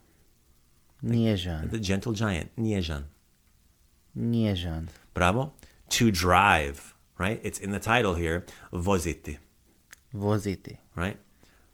Niežan. 1.02 1.70
The 1.70 1.78
gentle 1.78 2.12
giant, 2.12 2.50
niežan. 2.56 3.04
Niežan. 4.16 4.88
Bravo. 5.14 5.52
To 5.90 6.10
drive, 6.10 6.94
right? 7.18 7.40
It's 7.42 7.58
in 7.58 7.70
the 7.72 7.80
title 7.80 8.14
here. 8.14 8.44
Voziti, 8.72 9.38
Voziti. 10.14 10.76
right? 10.94 11.16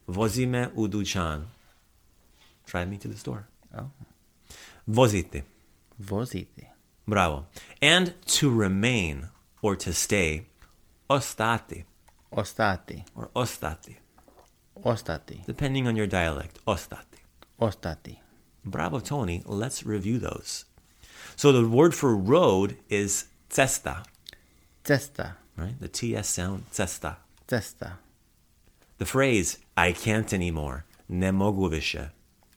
Vozime 0.09 0.69
u 0.75 0.88
dućan. 0.88 1.47
Drive 2.67 2.88
me 2.88 2.99
to 2.99 3.09
the 3.09 3.17
store. 3.17 3.45
Oh. 3.77 3.91
Voziti. 4.87 5.43
Voziti. 6.00 6.67
Bravo. 7.07 7.47
And 7.83 8.14
to 8.38 8.50
remain 8.50 9.28
or 9.62 9.76
to 9.76 9.93
stay. 9.93 10.47
Ostati 11.11 11.85
Ostati. 12.33 13.05
or 13.14 13.31
ostati, 13.35 13.97
Ostati. 14.85 15.45
depending 15.47 15.87
on 15.88 15.97
your 15.97 16.07
dialect. 16.07 16.59
Ostati. 16.67 17.19
Ostati. 17.59 18.19
Bravo, 18.64 19.00
Tony. 19.00 19.43
Let's 19.47 19.85
review 19.87 20.19
those. 20.19 20.67
So 21.37 21.50
the 21.52 21.67
word 21.67 21.95
for 21.95 22.14
road 22.14 22.76
is 22.90 23.25
cesta, 23.49 24.02
Cesta. 24.85 25.37
right? 25.57 25.81
The 25.81 25.88
TS 25.88 26.28
sound, 26.28 26.64
cesta. 26.71 27.17
Cesta. 27.47 27.93
The 28.99 29.07
phrase, 29.07 29.59
I 29.76 29.93
can't 29.93 30.33
anymore, 30.35 30.85
ne 31.09 31.33
mogu 31.33 31.69
više. 31.69 32.11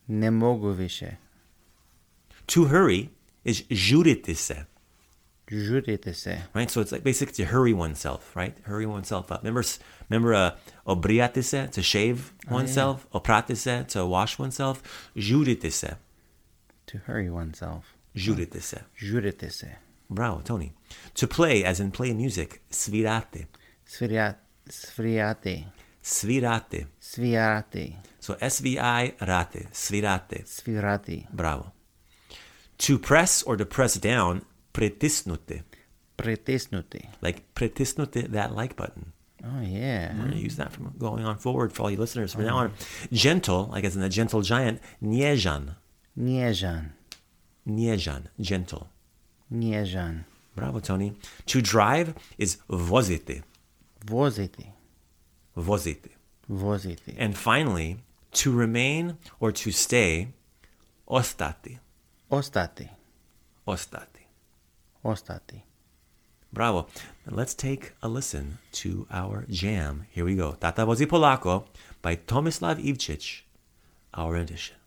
Ne 0.08 0.32
mogu 0.32 0.72
više. 0.72 1.16
To 2.48 2.62
hurry 2.66 3.08
is 3.44 3.64
žuriti 3.70 4.36
se, 4.36 4.66
Žurite 5.52 6.14
se. 6.14 6.42
right? 6.54 6.72
So 6.72 6.80
it's 6.82 6.92
like 6.94 7.04
basically 7.04 7.36
to 7.46 7.52
hurry 7.52 7.74
oneself, 7.74 8.36
right? 8.36 8.56
Hurry 8.64 8.86
oneself 8.86 9.32
up. 9.32 9.42
Remember, 9.44 9.60
s- 9.64 9.80
remember 10.10 10.34
uh, 10.34 10.52
obrijati 10.86 11.44
se, 11.44 11.68
to 11.74 11.82
shave 11.82 12.32
oneself, 12.50 13.06
oprati 13.14 13.56
se, 13.56 13.84
to 13.90 14.06
wash 14.08 14.40
oneself, 14.40 14.82
žuriti 15.16 15.70
se, 15.72 15.98
To 16.86 16.98
hurry 17.08 17.30
oneself. 17.30 17.86
žuriti 18.16 18.62
se. 18.62 18.78
Žurite 18.98 19.50
se. 19.50 19.68
Bravo, 20.10 20.42
Tony. 20.42 20.72
To 21.16 21.28
play, 21.28 21.64
as 21.66 21.80
in 21.80 21.92
play 21.92 22.14
music, 22.14 22.62
svirate, 22.70 23.46
Svirate. 23.86 24.36
Svirate. 24.70 25.66
svirate. 26.04 26.86
Svirati. 27.02 27.96
So 28.20 28.36
S-V-I 28.42 29.14
rate, 29.20 29.68
svirate. 29.74 30.44
Svirati. 30.46 31.26
Bravo. 31.34 31.72
To 32.82 32.98
press 32.98 33.44
or 33.44 33.58
to 33.58 33.66
press 33.66 33.94
down, 33.96 34.46
pritisnuti. 34.74 35.62
Pritisnuti. 36.18 37.10
Like 37.22 37.54
pritisnuti 37.54 38.28
that 38.32 38.56
like 38.56 38.76
button. 38.76 39.14
Oh, 39.44 39.62
yeah. 39.62 40.14
We're 40.14 40.26
going 40.26 40.32
to 40.32 40.38
use 40.38 40.56
that 40.58 40.72
from 40.72 40.94
going 40.98 41.26
on 41.26 41.38
forward 41.38 41.74
for 41.74 41.84
all 41.84 41.92
you 41.92 41.98
listeners 41.98 42.34
from 42.34 42.46
now 42.46 42.56
oh. 42.56 42.60
on. 42.60 42.74
Gentle, 43.12 43.70
like 43.72 43.84
as 43.84 43.96
in 43.96 44.02
the 44.02 44.10
gentle 44.10 44.42
giant, 44.42 44.82
niežan. 45.02 45.76
Niežan. 46.18 46.92
Niežan, 47.68 48.28
gentle. 48.40 48.90
Niežan. 49.54 50.26
Bravo, 50.56 50.80
Tony. 50.80 51.14
To 51.48 51.62
drive 51.62 52.16
is 52.38 52.58
voziti. 52.70 53.44
Voziti. 54.06 54.72
Voziti. 55.58 56.12
Voziti. 56.50 57.16
And 57.18 57.38
finally, 57.38 57.98
to 58.34 58.52
remain 58.52 59.18
or 59.40 59.52
to 59.52 59.72
stay, 59.72 60.30
ostati. 61.08 61.80
Ostati. 62.32 62.88
Ostati. 63.66 64.26
Ostati. 65.04 65.62
Bravo. 66.54 66.88
Let's 67.28 67.54
take 67.54 67.92
a 68.02 68.08
listen 68.08 68.58
to 68.72 69.06
our 69.12 69.46
jam. 69.50 70.06
Here 70.12 70.24
we 70.24 70.36
go. 70.36 70.54
Tata 70.54 70.86
vozi 70.86 71.06
Polako 71.08 71.66
by 72.02 72.16
Tomislav 72.16 72.78
Ivčić, 72.80 73.42
our 74.14 74.34
rendition. 74.34 74.81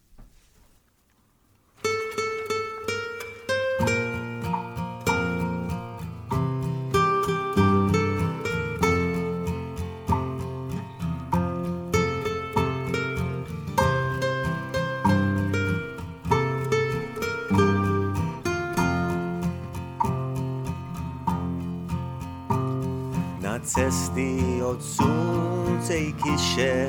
Cesty 23.84 24.64
od 24.64 24.82
sunce 24.82 25.98
i 25.98 26.12
kiše 26.12 26.88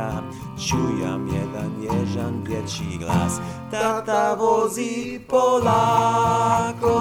svira 0.00 0.22
Čujam 0.68 1.26
jedan 1.26 1.70
nježan 1.80 2.44
dječji 2.44 2.98
glas. 2.98 3.40
Tata 3.70 4.34
vozi 4.34 5.20
polako 5.28 6.94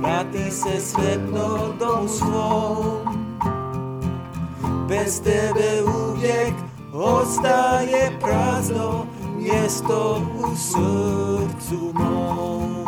Vrati 0.00 0.50
se 0.50 0.80
sretno 0.80 1.58
domu 1.80 2.08
svom 2.08 3.16
Bez 4.88 5.22
tebe 5.22 5.82
uvijek 5.82 6.54
ostaje 6.94 8.18
prazno 8.20 9.06
Mjesto 9.38 10.22
u 10.38 10.56
srcu 10.56 11.92
mom 11.94 12.86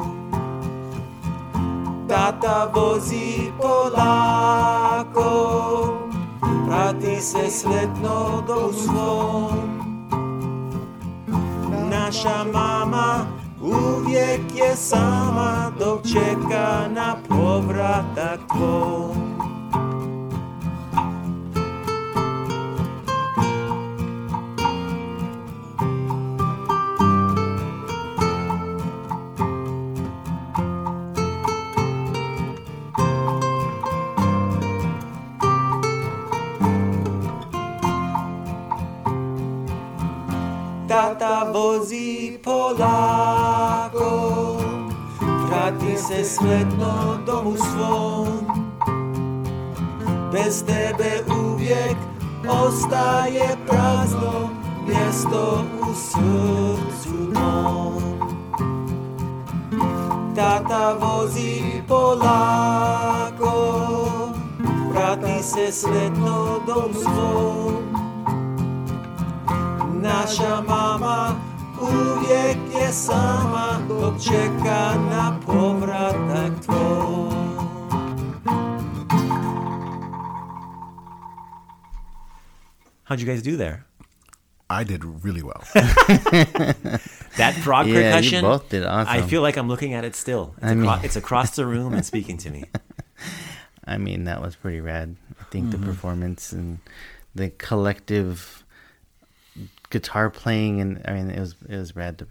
Tata 2.08 2.70
vozi 2.74 3.52
polako 3.60 5.28
se 7.20 7.50
sretno 7.50 8.42
do 8.46 8.72
svom 8.72 9.78
Naša 11.90 12.44
mama 12.52 13.26
uvijek 13.62 14.40
je 14.54 14.76
sama 14.76 15.72
Dok 15.78 16.02
čeka 16.02 16.88
na 16.94 17.16
povratak 17.28 18.40
tvoj 18.48 19.37
Tata 40.88 41.52
vozí 41.52 42.40
Polákov, 42.40 44.00
vráti 45.20 45.92
se 46.00 46.24
smetno 46.24 47.20
domu 47.28 47.56
svon. 47.60 48.48
Bez 50.32 50.64
tebe 50.64 51.28
uviek 51.28 51.92
ostaje 52.48 53.52
prázdno, 53.68 54.48
miesto 54.88 55.68
u 55.84 55.92
srdcu 55.92 57.36
dnom. 57.36 58.00
Tata 60.32 60.96
vozí 60.96 61.84
Polákov, 61.84 63.52
vráti 64.88 65.36
se 65.44 65.68
smetno 65.68 66.64
domu 66.64 66.96
svon. 66.96 67.97
Naša 70.02 70.60
mama 70.60 71.34
uvijek 71.80 72.56
je 72.74 72.92
sama 72.92 73.78
dok 73.88 74.14
čeka 74.22 74.94
na 75.10 75.38
povratak 75.46 76.52
tvoj. 76.64 77.28
How'd 83.04 83.20
you 83.20 83.26
guys 83.26 83.42
do 83.42 83.56
there? 83.56 83.84
I 84.70 84.84
did 84.84 85.02
really 85.24 85.42
well. 85.42 85.62
That 85.74 87.54
frog 87.62 87.86
Yeah, 87.86 87.94
you 87.94 88.02
percussion. 88.02 88.42
both 88.42 88.68
did 88.68 88.84
awesome. 88.84 89.08
I 89.14 89.22
feel 89.22 89.40
like 89.40 89.56
I'm 89.56 89.68
looking 89.68 89.94
at 89.94 90.04
it 90.04 90.14
still. 90.14 90.54
It's, 90.58 90.66
I 90.66 90.70
acro- 90.72 90.82
mean- 90.82 91.04
it's 91.04 91.16
across 91.16 91.56
the 91.56 91.64
room 91.64 91.94
and 91.94 92.04
speaking 92.04 92.36
to 92.38 92.50
me. 92.50 92.64
I 93.86 93.96
mean, 93.96 94.24
that 94.24 94.42
was 94.42 94.56
pretty 94.56 94.80
rad. 94.80 95.16
I 95.40 95.44
think 95.44 95.68
Mm-hmm. 95.68 95.80
the 95.80 95.86
performance 95.86 96.52
and 96.52 96.78
the 97.34 97.48
collective 97.50 98.62
guitar 99.90 100.30
playing, 100.30 100.80
and 100.80 101.02
I 101.06 101.12
mean, 101.12 101.30
it 101.30 101.40
was 101.40 101.54
it 101.68 101.76
was 101.76 101.94
rad. 101.96 102.18
To, 102.18 102.26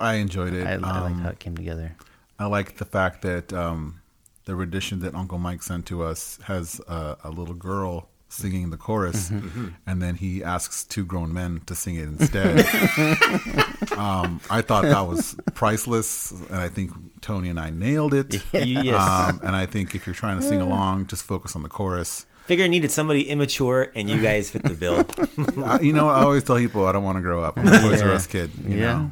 I 0.00 0.14
enjoyed 0.14 0.52
it. 0.54 0.66
I, 0.66 0.72
I 0.72 0.76
like 0.76 1.12
Um, 1.12 1.18
how 1.20 1.30
it 1.30 1.38
came 1.38 1.56
together. 1.56 1.96
I 2.38 2.46
like 2.46 2.76
the 2.78 2.84
fact 2.84 3.22
that 3.22 3.52
um, 3.52 4.00
the 4.44 4.54
rendition 4.56 5.00
that 5.00 5.14
Uncle 5.14 5.38
Mike 5.38 5.62
sent 5.62 5.86
to 5.86 6.02
us 6.02 6.38
has 6.44 6.80
a, 6.88 7.16
a 7.24 7.30
little 7.30 7.54
girl 7.54 8.08
singing 8.28 8.70
the 8.70 8.76
chorus, 8.76 9.30
Mm-hmm. 9.30 9.68
and 9.86 10.02
then 10.02 10.16
he 10.16 10.42
asks 10.42 10.82
two 10.82 11.04
grown 11.04 11.32
men 11.32 11.60
to 11.66 11.74
sing 11.76 11.94
it 11.94 12.08
instead. 12.08 12.58
um, 13.96 14.40
I 14.50 14.60
thought 14.62 14.82
that 14.82 15.06
was 15.06 15.36
priceless, 15.54 16.32
and 16.32 16.56
I 16.56 16.68
think 16.68 16.90
Tony 17.20 17.48
and 17.48 17.60
I 17.60 17.70
nailed 17.70 18.12
it. 18.14 18.42
yes. 18.52 19.00
Um, 19.00 19.40
and 19.44 19.54
I 19.54 19.66
think 19.66 19.94
if 19.94 20.06
you're 20.06 20.14
trying 20.14 20.40
to 20.40 20.42
sing 20.46 20.60
along, 20.60 21.06
just 21.06 21.22
focus 21.22 21.54
on 21.54 21.62
the 21.62 21.68
chorus. 21.68 22.26
Figure 22.46 22.64
I 22.64 22.68
needed 22.68 22.90
somebody 22.90 23.28
immature, 23.30 23.90
and 23.94 24.08
you 24.10 24.20
guys 24.20 24.50
fit 24.50 24.62
the 24.64 24.74
bill. 24.74 25.06
I, 25.64 25.80
you 25.80 25.92
know, 25.94 26.08
I 26.08 26.22
always 26.22 26.44
tell 26.44 26.56
people 26.58 26.86
I 26.86 26.92
don't 26.92 27.04
want 27.04 27.16
to 27.16 27.22
grow 27.22 27.42
up. 27.42 27.56
I'm 27.58 27.66
a 27.66 27.80
Toys 27.80 28.02
R 28.02 28.12
Us 28.12 28.26
kid. 28.26 28.50
You 28.68 28.76
Yeah. 28.78 28.92
know? 28.98 29.10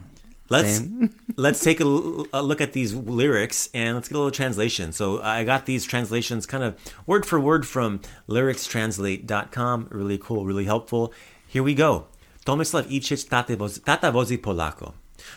Let's 0.50 0.76
Same. 0.76 1.08
let's 1.36 1.60
take 1.64 1.80
a 1.80 1.84
look 1.84 2.60
at 2.60 2.72
these 2.74 2.92
lyrics 2.94 3.70
and 3.72 3.94
let's 3.96 4.08
get 4.08 4.16
a 4.16 4.18
little 4.18 4.30
translation. 4.30 4.92
So 4.92 5.22
I 5.22 5.44
got 5.44 5.64
these 5.64 5.86
translations 5.86 6.44
kind 6.46 6.62
of 6.62 6.74
word 7.06 7.24
for 7.24 7.40
word 7.40 7.66
from 7.66 8.00
lyricstranslate.com. 8.28 9.88
Really 9.90 10.18
cool, 10.18 10.44
really 10.44 10.64
helpful. 10.66 11.12
Here 11.46 11.62
we 11.62 11.74
go. 11.74 12.06
Tomislav 12.44 12.84
Ivčić 12.90 13.28
Tata 13.28 13.56
vozi, 13.56 13.80
tata 13.84 14.10
vozi 14.12 14.36
Polako. 14.36 14.92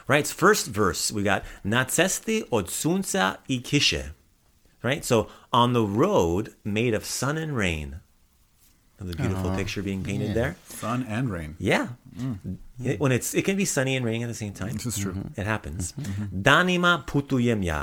Right, 0.08 0.28
first 0.28 0.68
verse 0.68 1.14
we 1.14 1.24
got 1.24 1.44
Na 1.64 1.84
cesti 1.86 2.44
od 2.52 2.70
sunca 2.70 3.36
i 3.48 3.62
kiše. 3.64 4.04
Right, 4.90 5.04
so 5.06 5.28
on 5.52 5.74
the 5.74 5.82
road 6.06 6.54
made 6.64 6.94
of 6.98 7.04
sun 7.06 7.38
and 7.44 7.52
rain. 7.58 7.90
Another 9.00 9.18
beautiful 9.18 9.50
picture 9.56 9.82
being 9.84 10.04
painted 10.04 10.36
there. 10.36 10.56
Sun 10.70 11.06
and 11.10 11.26
rain. 11.32 11.56
Yeah. 11.60 11.88
Mm. 12.20 12.38
It- 12.84 13.00
when 13.00 13.12
it's 13.12 13.34
it 13.34 13.44
can 13.46 13.58
be 13.58 13.66
sunny 13.66 13.96
and 13.98 14.06
raining 14.06 14.24
at 14.24 14.30
the 14.30 14.36
same 14.46 14.54
time. 14.54 14.74
This 14.74 14.86
is 14.86 14.98
true. 15.04 15.14
Mm-hmm. 15.14 15.42
It 15.42 15.48
happens. 15.48 15.84
Mm-hmm. 15.94 16.24
Mm-hmm. 16.24 16.42
Danima 16.42 17.04
putuyem 17.06 17.64
ya. 17.64 17.80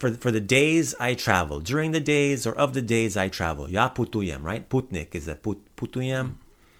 For 0.00 0.10
for 0.22 0.30
the 0.32 0.40
days 0.58 0.94
I 1.00 1.14
travel, 1.14 1.60
during 1.60 1.92
the 1.92 2.00
days 2.16 2.46
or 2.46 2.54
of 2.64 2.72
the 2.74 2.82
days 2.82 3.16
I 3.16 3.28
travel. 3.38 3.70
Ya 3.70 3.88
putuyem, 3.88 4.42
right? 4.44 4.68
Putnik 4.68 5.14
is 5.14 5.28
a 5.28 5.34
put, 5.36 5.58
putuyem, 5.76 6.26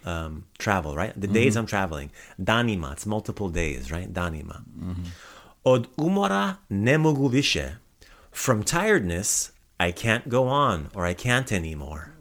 um, 0.05 0.43
travel, 0.59 0.95
right? 0.95 1.13
The 1.19 1.27
days 1.39 1.55
I'm 1.57 1.65
traveling. 1.65 2.09
Danima, 2.39 2.91
it's 2.93 3.05
multiple 3.05 3.49
days, 3.49 3.91
right? 3.91 4.09
Danima. 4.13 4.61
Od 5.63 5.87
umora 5.97 6.55
ne 6.69 6.97
mogu 6.97 7.27
više. 7.27 7.75
From 8.37 8.63
tiredness, 8.63 9.51
I 9.79 9.91
can't 9.91 10.29
go 10.29 10.47
on 10.47 10.89
or 10.93 11.05
I 11.05 11.13
can't 11.13 11.51
anymore. 11.51 12.13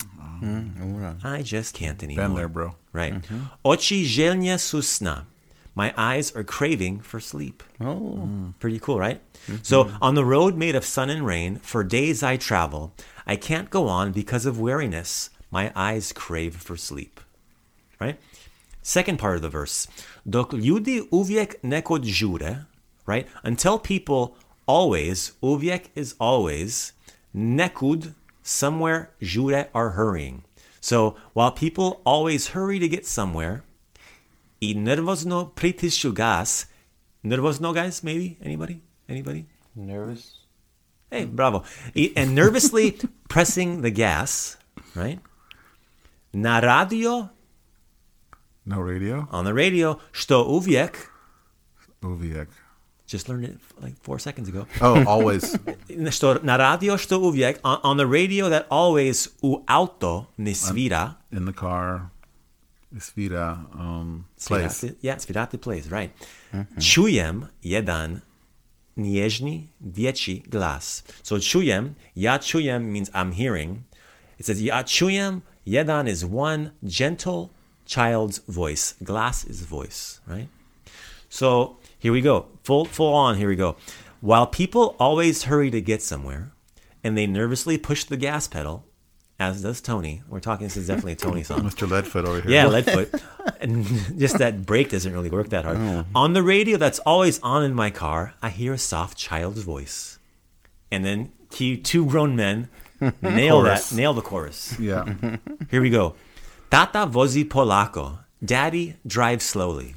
Mm-hmm. 0.43 1.27
I 1.27 1.43
just 1.43 1.75
can't 1.75 2.03
anymore. 2.03 2.25
Been 2.25 2.35
there, 2.35 2.49
bro. 2.49 2.75
Right. 2.93 3.15
Mm-hmm. 3.15 3.41
Oči 3.65 4.03
željne 4.05 4.59
susna. 4.59 5.27
My 5.75 5.93
eyes 5.97 6.33
are 6.35 6.43
craving 6.43 7.01
for 7.01 7.21
sleep. 7.21 7.63
Oh, 7.81 8.25
mm. 8.25 8.55
Pretty 8.59 8.79
cool, 8.79 8.99
right? 8.99 9.21
Mm-hmm. 9.47 9.63
So, 9.63 9.91
on 10.01 10.15
the 10.15 10.25
road 10.25 10.57
made 10.57 10.75
of 10.75 10.87
sun 10.87 11.11
and 11.11 11.27
rain, 11.27 11.57
for 11.57 11.85
days 11.85 12.23
I 12.23 12.39
travel. 12.39 12.95
I 13.27 13.37
can't 13.37 13.69
go 13.69 13.87
on 13.87 14.13
because 14.13 14.47
of 14.47 14.59
weariness. 14.59 15.29
My 15.51 15.71
eyes 15.77 16.13
crave 16.13 16.57
for 16.57 16.79
sleep. 16.79 17.21
Right? 18.01 18.19
Second 18.83 19.19
part 19.19 19.37
of 19.37 19.43
the 19.43 19.51
verse. 19.51 19.87
Dok 20.29 20.53
ljudi 20.53 21.03
uvijek 21.13 21.63
nekod 21.63 22.05
žure, 22.05 22.67
right? 23.07 23.29
Until 23.45 23.79
people 23.79 24.35
always, 24.67 25.33
uvijek 25.43 25.81
is 25.95 26.15
always, 26.19 26.93
nekud, 27.35 28.13
somewhere, 28.43 29.07
jure 29.21 29.65
are 29.73 29.91
hurrying. 29.91 30.43
So, 30.81 31.17
while 31.35 31.51
people 31.51 32.01
always 32.05 32.49
hurry 32.49 32.79
to 32.79 32.89
get 32.89 33.05
somewhere, 33.07 33.61
i 34.61 34.75
nervozno 34.75 35.51
pritišću 35.55 36.13
gas. 36.13 36.67
Nervozno, 37.23 37.73
guys, 37.73 38.03
maybe? 38.03 38.37
Anybody? 38.45 38.81
Anybody? 39.09 39.45
nervous. 39.75 40.47
Hey, 41.11 41.27
bravo. 41.27 41.65
And 42.17 42.35
nervously 42.35 42.97
pressing 43.29 43.83
the 43.83 43.91
gas, 43.91 44.57
right? 44.95 45.19
Na 46.33 46.61
radio, 46.61 47.29
No 48.65 48.81
radio. 48.83 49.27
on 49.31 49.45
the 49.45 49.53
radio, 49.53 49.99
što 50.13 50.45
uvijek, 50.45 51.11
Uvijek. 52.03 52.49
Just 53.13 53.29
learned 53.29 53.45
it 53.45 53.59
like 53.83 53.95
four 54.03 54.19
seconds 54.19 54.49
ago. 54.49 54.67
Oh, 54.81 55.05
always. 55.07 55.57
Što 56.17 56.35
na 56.43 56.57
radio 56.57 56.99
što 56.99 57.19
uvijek, 57.19 57.59
on, 57.63 57.77
on 57.83 57.99
the 57.99 58.07
radio 58.07 58.49
that 58.49 58.69
always 58.69 59.29
u 59.43 59.65
auto 59.67 60.27
ne 60.37 60.55
svira. 60.55 61.15
In 61.31 61.47
the 61.47 61.61
car. 61.61 62.01
Svira 63.01 63.59
um, 63.75 64.25
plays. 64.49 64.73
Svirati, 64.73 64.97
yeah, 65.03 65.19
svirati 65.19 65.59
plays, 65.59 65.85
right. 65.91 66.11
Čujem 66.93 67.45
jedan 67.63 68.21
nježni 68.97 69.69
dječji 69.81 70.43
glas. 70.47 71.05
So 71.23 71.39
čujem, 71.39 71.95
ja 72.15 72.39
čujem 72.39 72.83
means 72.83 73.11
I'm 73.11 73.33
hearing. 73.35 73.79
It 74.39 74.47
says 74.47 74.61
ja 74.61 74.83
čujem, 74.83 75.43
jedan 75.65 76.09
is 76.09 76.25
one 76.25 76.71
gentle 76.83 77.49
child's 77.87 78.41
voice. 78.47 78.95
Glass 79.01 79.45
is 79.45 79.71
voice, 79.71 80.21
right? 80.27 80.49
So 81.29 81.77
here 81.99 82.13
we 82.13 82.21
go. 82.21 82.47
Full 82.65 82.85
full 82.85 83.15
on, 83.15 83.37
here 83.37 83.49
we 83.49 83.57
go. 83.57 83.77
While 84.21 84.47
people 84.47 84.97
always 84.99 85.45
hurry 85.45 85.71
to 85.71 85.81
get 85.81 86.03
somewhere 86.03 86.53
and 87.05 87.17
they 87.17 87.27
nervously 87.27 87.79
push 87.79 88.05
the 88.05 88.17
gas 88.17 88.49
pedal, 88.49 88.85
as 89.39 89.63
does 89.63 89.81
Tony. 89.81 90.23
We're 90.29 90.41
talking 90.41 90.67
this 90.67 90.77
is 90.77 90.87
definitely 90.87 91.13
a 91.13 91.17
Tony 91.17 91.43
song. 91.43 91.61
Mr. 91.71 91.87
Leadfoot 91.87 92.25
over 92.27 92.41
here. 92.41 92.51
Yeah, 92.51 92.65
Leadfoot. 92.67 93.23
and 93.61 93.85
just 94.19 94.39
that 94.39 94.65
brake 94.65 94.91
doesn't 94.91 95.13
really 95.13 95.31
work 95.31 95.51
that 95.51 95.65
hard. 95.65 95.77
Oh. 95.79 96.05
On 96.15 96.33
the 96.33 96.43
radio 96.43 96.79
that's 96.79 96.99
always 97.01 97.39
on 97.41 97.63
in 97.63 97.75
my 97.75 97.91
car, 97.91 98.35
I 98.43 98.49
hear 98.49 98.73
a 98.73 98.79
soft 98.79 99.19
child's 99.19 99.63
voice. 99.63 100.19
And 100.91 101.05
then 101.05 101.33
two, 101.51 101.77
two 101.77 102.07
grown 102.07 102.35
men 102.37 102.69
nail 103.23 103.63
that, 103.63 103.93
nail 103.93 104.15
the 104.15 104.23
chorus. 104.23 104.79
Yeah. 104.81 105.15
Here 105.71 105.83
we 105.83 105.91
go. 105.91 106.15
Tata 106.71 107.07
vozi 107.07 107.45
polako. 107.45 108.19
Daddy 108.45 108.97
drive 109.07 109.43
slowly. 109.43 109.95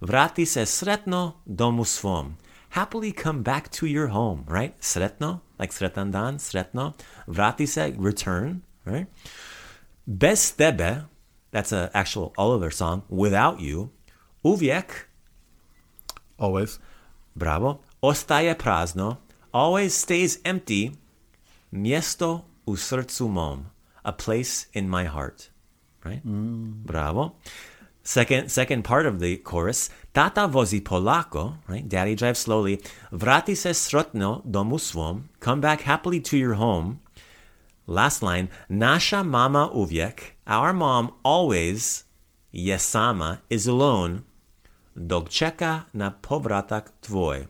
Vrati 0.00 0.46
se 0.46 0.66
sretno 0.66 1.32
domu 1.46 1.84
svom. 1.84 2.36
Happily 2.70 3.12
come 3.12 3.42
back 3.42 3.68
to 3.70 3.86
your 3.86 4.08
home, 4.08 4.44
right? 4.48 4.78
Sretno, 4.80 5.40
like 5.58 5.72
sretandan, 5.72 6.38
sretno. 6.38 6.94
Vrati 7.26 7.66
se, 7.66 7.94
return, 7.98 8.62
right? 8.84 9.06
Bez 10.06 10.52
tebe, 10.52 11.04
that's 11.50 11.72
an 11.72 11.90
actual 11.92 12.32
Oliver 12.38 12.70
song, 12.70 13.02
without 13.08 13.60
you. 13.60 13.90
Uvijek, 14.44 15.08
Always. 16.38 16.78
bravo. 17.36 17.80
Ostaje 18.02 18.54
prazno, 18.54 19.18
always 19.52 19.94
stays 19.94 20.38
empty. 20.44 20.92
Miesto 21.72 22.44
u 22.66 22.76
srcu 22.76 23.28
mom, 23.28 23.70
a 24.04 24.12
place 24.12 24.66
in 24.72 24.88
my 24.88 25.04
heart. 25.04 25.50
Right? 26.04 26.24
Mm. 26.24 26.82
Bravo. 26.86 27.36
Second 28.10 28.50
second 28.50 28.82
part 28.82 29.06
of 29.06 29.20
the 29.20 29.36
chorus. 29.36 29.88
Tata 30.12 30.48
vozi 30.48 30.80
polako, 30.80 31.58
right? 31.68 31.88
Daddy 31.88 32.16
drives 32.16 32.40
slowly. 32.40 32.80
Vrati 33.12 33.56
se 33.56 33.70
srotno 33.70 34.44
domu 34.44 34.80
svom. 34.80 35.28
Come 35.38 35.60
back 35.60 35.82
happily 35.82 36.18
to 36.18 36.36
your 36.36 36.54
home. 36.54 36.98
Last 37.86 38.20
line. 38.20 38.48
Nasha 38.68 39.22
mama 39.22 39.70
uvijek. 39.72 40.34
Our 40.48 40.72
mom 40.72 41.12
always, 41.22 42.02
yesama, 42.52 43.38
is 43.48 43.68
alone. 43.68 44.24
Dok 44.96 45.28
čeka 45.28 45.84
na 45.94 46.10
povratak 46.10 46.88
tvoj, 47.02 47.46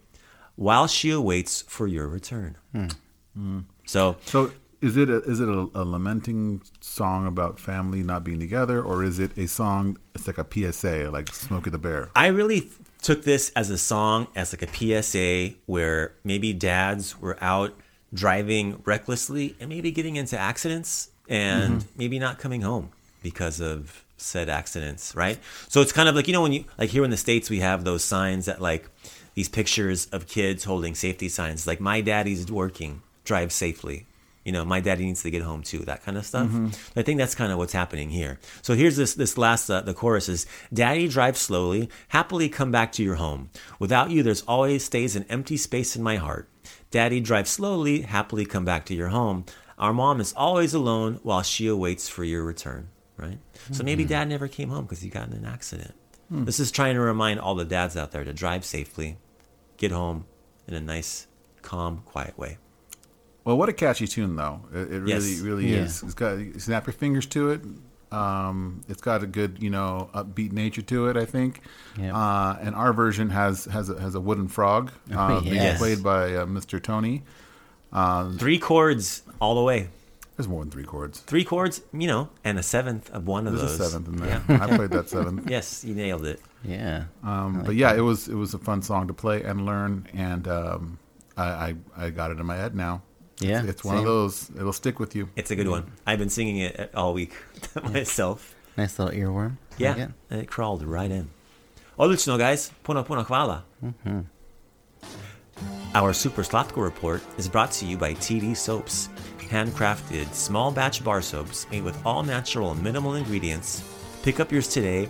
while 0.57 0.87
she 0.87 1.09
awaits 1.09 1.63
for 1.63 1.87
your 1.87 2.07
return. 2.07 2.59
Hmm. 2.73 2.89
Hmm. 3.33 3.61
So 3.87 4.17
So 4.27 4.51
is 4.81 4.97
it 4.97 5.11
a, 5.11 5.23
is 5.23 5.41
it 5.41 5.49
a, 5.49 5.69
a 5.75 5.85
lamenting 5.85 6.63
song 6.81 7.27
about 7.27 7.61
family 7.61 8.03
not 8.03 8.25
being 8.25 8.41
together, 8.41 8.83
or 8.83 9.05
is 9.05 9.19
it 9.19 9.37
a 9.37 9.47
song? 9.47 9.99
It's 10.15 10.27
like 10.27 10.39
a 10.39 10.47
PSA, 10.73 11.11
like 11.11 11.33
Smokey 11.33 11.71
the 11.71 11.79
Bear. 11.79 12.11
I 12.17 12.29
really 12.29 12.71
took 13.03 13.25
this 13.25 13.51
as 13.51 13.71
a 13.71 13.79
song, 13.79 14.29
as 14.35 14.53
like 14.53 14.63
a 14.63 15.03
PSA, 15.03 15.55
where 15.67 16.15
maybe 16.25 16.53
dads 16.53 17.21
were 17.21 17.37
out 17.43 17.75
driving 18.13 18.83
recklessly 18.85 19.55
and 19.61 19.69
maybe 19.69 19.91
getting 19.91 20.17
into 20.17 20.37
accidents 20.39 21.11
and 21.29 21.81
mm-hmm. 21.81 21.99
maybe 21.99 22.19
not 22.19 22.39
coming 22.39 22.63
home 22.63 22.91
because 23.23 23.61
of 23.61 24.05
said 24.17 24.49
accidents, 24.49 25.15
right? 25.15 25.39
So 25.69 25.81
it's 25.81 25.93
kind 25.93 26.09
of 26.09 26.15
like 26.15 26.27
you 26.27 26.33
know 26.33 26.43
when 26.43 26.53
you 26.53 26.65
like 26.79 26.91
here 26.91 27.05
in 27.05 27.11
the 27.11 27.17
states 27.17 27.51
we 27.51 27.61
have 27.61 27.85
those 27.85 28.05
signs 28.05 28.47
that 28.47 28.61
like 28.61 28.89
these 29.35 29.49
pictures 29.49 30.07
of 30.07 30.27
kids 30.27 30.65
holding 30.65 30.95
safety 30.95 31.29
signs 31.29 31.67
like 31.67 31.81
my 31.81 32.01
daddy's 32.01 32.51
working, 32.51 33.03
drive 33.25 33.53
safely. 33.53 34.07
You 34.45 34.53
know, 34.53 34.65
my 34.65 34.81
daddy 34.81 35.05
needs 35.05 35.23
to 35.23 35.31
get 35.31 35.43
home 35.43 35.63
too. 35.63 35.81
That 35.81 36.03
kind 36.03 36.17
of 36.17 36.25
stuff. 36.25 36.49
Mm-hmm. 36.49 36.99
I 36.99 37.03
think 37.03 37.19
that's 37.19 37.35
kind 37.35 37.53
of 37.53 37.59
what's 37.59 37.75
happening 37.75 38.09
here. 38.09 38.39
So 38.63 38.75
here's 38.75 38.97
this 38.97 39.15
this 39.15 39.37
last 39.37 39.69
uh, 39.69 39.83
the 39.83 39.93
chorus 39.93 40.29
is 40.29 40.47
Daddy 40.73 41.09
drive 41.09 41.37
slowly, 41.37 41.91
happily 42.09 42.49
come 42.49 42.71
back 42.71 42.93
to 42.93 43.03
your 43.03 43.17
home. 43.17 43.51
Without 43.79 44.11
you, 44.11 44.23
there's 44.23 44.43
always 44.43 44.85
stays 44.85 45.15
an 45.15 45.27
empty 45.29 45.57
space 45.57 45.95
in 45.95 46.03
my 46.03 46.17
heart. 46.17 46.49
Daddy 46.91 47.21
drive 47.21 47.49
slowly, 47.49 48.03
happily 48.03 48.47
come 48.47 48.65
back 48.65 48.87
to 48.87 48.95
your 48.95 49.09
home. 49.09 49.45
Our 49.79 49.93
mom 49.93 50.21
is 50.21 50.33
always 50.35 50.75
alone 50.75 51.21
while 51.23 51.43
she 51.43 51.67
awaits 51.67 52.09
for 52.09 52.25
your 52.25 52.45
return. 52.45 52.89
Right. 53.17 53.39
So 53.73 53.85
maybe 53.85 54.05
mm-hmm. 54.05 54.13
dad 54.13 54.29
never 54.29 54.49
came 54.49 54.71
home 54.71 54.85
because 54.85 55.03
he 55.03 55.11
got 55.11 55.29
in 55.29 55.35
an 55.35 55.45
accident. 55.45 55.93
Hmm. 56.31 56.45
This 56.45 56.59
is 56.59 56.71
trying 56.71 56.95
to 56.95 57.01
remind 57.01 57.41
all 57.41 57.55
the 57.55 57.67
dads 57.67 57.97
out 57.97 58.13
there 58.13 58.25
to 58.25 58.33
drive 58.33 58.65
safely, 58.65 59.19
get 59.77 59.91
home 59.91 60.25
in 60.67 60.73
a 60.73 60.81
nice, 60.81 61.27
calm, 61.61 62.03
quiet 62.07 62.39
way. 62.39 62.57
Well, 63.45 63.57
what 63.57 63.69
a 63.69 63.73
catchy 63.73 64.07
tune, 64.07 64.37
though. 64.37 64.61
It, 64.73 64.93
it 64.93 65.01
really, 65.01 65.31
Yes. 65.31 65.41
really 65.41 65.73
Yeah. 65.73 65.79
is. 65.85 66.03
It's 66.03 66.15
got 66.15 66.39
snap 66.59 66.87
your 66.87 66.93
fingers 66.95 67.27
to 67.27 67.51
it. 67.51 67.63
Um, 68.13 68.81
it's 68.89 69.01
got 69.01 69.23
a 69.23 69.27
good, 69.27 69.63
you 69.63 69.71
know, 69.71 70.11
upbeat 70.15 70.53
nature 70.53 70.83
to 70.83 71.09
it. 71.09 71.17
I 71.17 71.25
think. 71.25 71.61
Yep. 71.99 72.13
Uh, 72.15 72.57
and 72.61 72.75
our 72.75 72.93
version 72.93 73.31
has 73.31 73.65
has 73.67 73.89
a, 73.89 74.01
has 74.01 74.15
a 74.15 74.21
wooden 74.21 74.49
frog, 74.49 74.91
uh, 75.15 75.41
being 75.41 75.55
yes. 75.55 75.79
played 75.79 76.03
by 76.03 76.35
uh, 76.35 76.45
Mr. 76.47 76.83
Tony. 76.83 77.23
Three 78.39 78.59
chords 78.59 79.23
all 79.41 79.55
the 79.55 79.63
way. 79.63 79.89
There's 80.37 80.49
more 80.49 80.63
than 80.63 80.71
three 80.71 80.85
chords. 80.85 81.21
Three 81.21 81.45
chords, 81.45 81.83
you 81.93 82.07
know, 82.07 82.31
and 82.45 82.59
a 82.59 82.63
seventh 82.63 83.11
of 83.11 83.27
one 83.27 83.47
of 83.47 83.55
There's 83.59 83.77
those. 83.77 83.81
a 83.89 83.91
seventh 83.91 84.09
in 84.09 84.17
there. 84.17 84.43
I 84.49 84.75
played 84.75 84.91
that 84.91 85.09
seventh. 85.11 85.51
Yes, 85.51 85.85
you 85.85 85.95
nailed 85.95 86.25
it. 86.25 86.41
Yeah. 86.65 87.05
Um, 87.23 87.63
but 87.65 87.75
yeah, 87.75 87.93
it 87.95 88.01
was 88.01 88.27
it 88.29 88.35
was 88.35 88.55
a 88.55 88.59
fun 88.59 88.81
song 88.83 89.07
to 89.09 89.13
play 89.15 89.43
and 89.43 89.67
learn, 89.67 90.07
and 90.15 90.49
um, 90.49 90.99
I, 91.37 91.45
I 91.45 91.75
I 92.07 92.11
got 92.11 92.31
it 92.31 92.39
in 92.41 92.47
my 92.47 92.57
head 92.57 92.75
now. 92.75 93.03
Yeah, 93.41 93.61
it's, 93.61 93.69
it's 93.71 93.85
one 93.85 93.97
of 93.97 94.05
those. 94.05 94.51
It'll 94.57 94.73
stick 94.73 94.99
with 94.99 95.15
you. 95.17 95.29
It's 95.37 95.51
a 95.51 95.57
good 95.57 95.69
one. 95.69 95.91
I've 96.07 96.19
been 96.19 96.29
singing 96.31 96.59
it 96.59 96.79
uh, 96.79 96.87
all 96.99 97.15
week 97.15 97.35
myself. 97.83 98.55
Nice 98.77 98.99
little 98.99 99.15
earworm. 99.15 99.57
Yeah, 99.79 99.93
Again. 99.95 100.15
and 100.31 100.41
it 100.41 100.47
crawled 100.49 100.83
right 100.85 101.11
in. 101.11 101.31
Odlično, 101.99 102.39
guys. 102.39 102.71
Puno, 102.85 103.05
puno 103.05 103.25
hvala. 103.27 103.63
Mm-hmm. 103.85 104.21
Our 105.95 106.13
Super 106.13 106.43
Slatko 106.43 106.83
report 106.83 107.23
is 107.37 107.49
brought 107.49 107.73
to 107.73 107.87
you 107.87 107.97
by 107.97 108.15
TD 108.15 108.57
Soaps. 108.57 109.09
Handcrafted, 109.51 110.33
small 110.33 110.71
batch 110.71 111.03
bar 111.03 111.21
soaps 111.21 111.67
made 111.73 111.83
with 111.83 111.99
all 112.07 112.23
natural 112.23 112.71
and 112.71 112.83
minimal 112.83 113.15
ingredients. 113.17 113.83
Pick 114.23 114.39
up 114.39 114.53
yours 114.53 114.69
today 114.69 115.09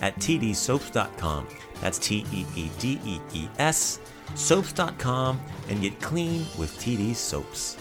at 0.00 0.16
teedeessoaps.com. 0.16 1.46
That's 1.82 1.98
T 1.98 2.24
E 2.32 2.46
E 2.56 2.70
D 2.78 2.98
E 3.04 3.20
E 3.34 3.48
S, 3.58 3.98
soaps.com, 4.34 5.40
and 5.68 5.80
get 5.80 6.00
clean 6.00 6.46
with 6.58 6.70
TD 6.78 7.14
Soaps. 7.14 7.76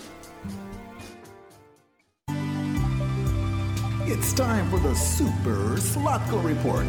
It's 4.11 4.33
time 4.33 4.69
for 4.69 4.79
the 4.79 4.93
Super 4.93 5.79
Slatko 5.79 6.43
Report. 6.43 6.85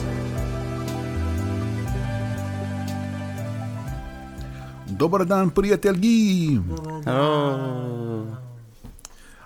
Dobar 4.96 5.24
dan, 5.24 5.50
prijatelji. 5.50 6.62
Oh. 7.06 8.38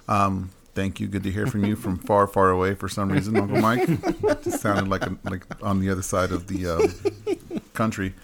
Um, 0.09 0.51
thank 0.75 1.01
you. 1.01 1.07
Good 1.07 1.23
to 1.25 1.31
hear 1.31 1.47
from 1.47 1.65
you 1.65 1.77
from 1.77 1.99
far, 1.99 2.27
far 2.27 2.51
away. 2.51 2.75
For 2.75 2.89
some 2.89 3.11
reason, 3.13 3.37
Uncle 3.37 3.61
Mike 3.61 3.87
just 4.43 4.61
sounded 4.61 4.89
like 4.89 5.07
a, 5.07 5.17
like 5.25 5.45
on 5.63 5.81
the 5.81 5.91
other 5.91 6.03
side 6.03 6.33
of 6.33 6.47
the 6.49 6.67
um, 6.67 6.89
country. 7.75 8.15